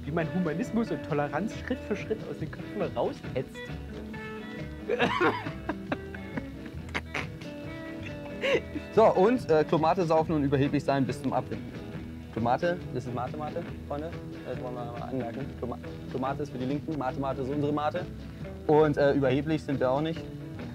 Wie 0.04 0.12
man 0.12 0.34
Humanismus 0.34 0.92
und 0.92 1.04
Toleranz 1.08 1.54
Schritt 1.58 1.80
für 1.88 1.96
Schritt 1.96 2.20
aus 2.30 2.38
den 2.40 2.52
Köpfen 2.52 2.82
raushetzt. 2.96 3.56
So, 8.94 9.06
und 9.14 9.50
äh, 9.50 9.66
Tomate 9.66 10.06
saufen 10.06 10.36
und 10.36 10.44
überheblich 10.44 10.84
sein 10.84 11.06
bis 11.06 11.22
zum 11.22 11.34
Abwinken. 11.34 11.74
Tomate, 12.34 12.78
das 12.94 13.06
ist 13.06 13.14
Mate, 13.14 13.36
Mate, 13.36 13.64
Freunde. 13.88 14.12
Das 14.46 14.62
wollen 14.62 14.76
wir 14.76 14.86
mal 14.86 15.02
anmerken. 15.02 15.46
Toma 15.60 15.78
Tomate 16.12 16.44
ist 16.44 16.52
für 16.52 16.58
die 16.58 16.66
Linken, 16.66 16.98
Mate, 16.98 17.20
Mate 17.20 17.42
ist 17.42 17.50
unsere 17.50 17.74
Mate. 17.74 18.06
Und 18.68 18.98
äh, 18.98 19.14
überheblich 19.14 19.64
sind 19.64 19.80
wir 19.80 19.90
auch 19.90 20.02
nicht. 20.02 20.22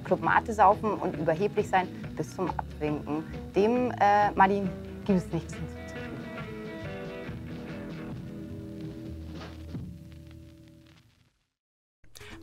Club 0.05 0.23
Mate 0.23 0.53
saufen 0.53 0.95
und 0.95 1.17
überheblich 1.17 1.69
sein 1.69 1.87
bis 2.21 2.37
zum 2.37 2.51
Abwinken. 2.51 3.25
Dem, 3.57 3.91
äh, 3.93 4.31
Martin, 4.33 4.69
gibt 5.07 5.21
es 5.21 5.33
nichts 5.33 5.55
hinzuzufügen. 5.55 6.11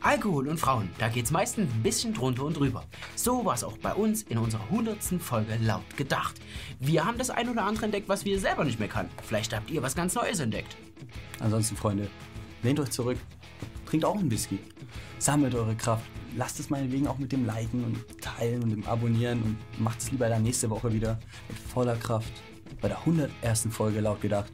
Alkohol 0.00 0.48
und 0.48 0.58
Frauen, 0.58 0.90
da 0.98 1.08
geht's 1.08 1.30
meistens 1.30 1.72
ein 1.72 1.82
bisschen 1.84 2.12
drunter 2.12 2.44
und 2.44 2.56
drüber. 2.56 2.82
So 3.14 3.44
war 3.44 3.54
es 3.54 3.62
auch 3.62 3.78
bei 3.78 3.94
uns 3.94 4.22
in 4.22 4.38
unserer 4.38 4.64
100. 4.64 5.20
Folge 5.20 5.56
laut 5.60 5.96
gedacht. 5.96 6.34
Wir 6.80 7.04
haben 7.04 7.18
das 7.18 7.30
ein 7.30 7.48
oder 7.48 7.62
andere 7.62 7.84
entdeckt, 7.84 8.08
was 8.08 8.24
wir 8.24 8.40
selber 8.40 8.64
nicht 8.64 8.80
mehr 8.80 8.88
kannten. 8.88 9.14
Vielleicht 9.22 9.54
habt 9.54 9.70
ihr 9.70 9.80
was 9.80 9.94
ganz 9.94 10.16
Neues 10.16 10.40
entdeckt. 10.40 10.76
Ansonsten, 11.38 11.76
Freunde, 11.76 12.08
lehnt 12.64 12.80
euch 12.80 12.90
zurück. 12.90 13.18
Trinkt 13.88 14.04
auch 14.04 14.18
einen 14.18 14.30
Whisky. 14.30 14.58
Sammelt 15.18 15.54
eure 15.54 15.74
Kraft. 15.74 16.04
Lasst 16.36 16.60
es 16.60 16.68
meinetwegen 16.68 17.06
auch 17.06 17.16
mit 17.16 17.32
dem 17.32 17.46
Liken 17.46 17.84
und 17.84 18.20
Teilen 18.20 18.62
und 18.62 18.68
dem 18.68 18.86
Abonnieren 18.86 19.42
und 19.42 19.80
macht 19.80 20.00
es 20.00 20.10
lieber 20.10 20.28
dann 20.28 20.42
nächste 20.42 20.68
Woche 20.68 20.92
wieder 20.92 21.18
mit 21.48 21.58
voller 21.58 21.96
Kraft. 21.96 22.30
Bei 22.82 22.88
der 22.88 22.98
101. 22.98 23.68
Folge 23.70 24.00
laut 24.00 24.20
gedacht. 24.20 24.52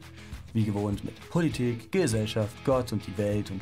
Wie 0.53 0.63
gewohnt 0.63 1.03
mit 1.03 1.19
Politik, 1.29 1.91
Gesellschaft, 1.91 2.55
Gott 2.63 2.93
und 2.93 3.05
die 3.05 3.17
Welt 3.17 3.51
und 3.51 3.61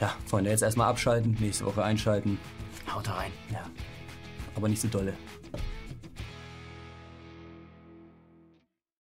ja, 0.00 0.14
Freunde, 0.26 0.50
jetzt 0.50 0.62
erstmal 0.62 0.88
abschalten, 0.88 1.36
nächste 1.40 1.64
Woche 1.64 1.82
einschalten. 1.82 2.38
Haut 2.88 3.08
rein. 3.08 3.32
Ja. 3.50 3.64
Aber 4.54 4.68
nicht 4.68 4.80
so 4.80 4.86
dolle. 4.86 5.14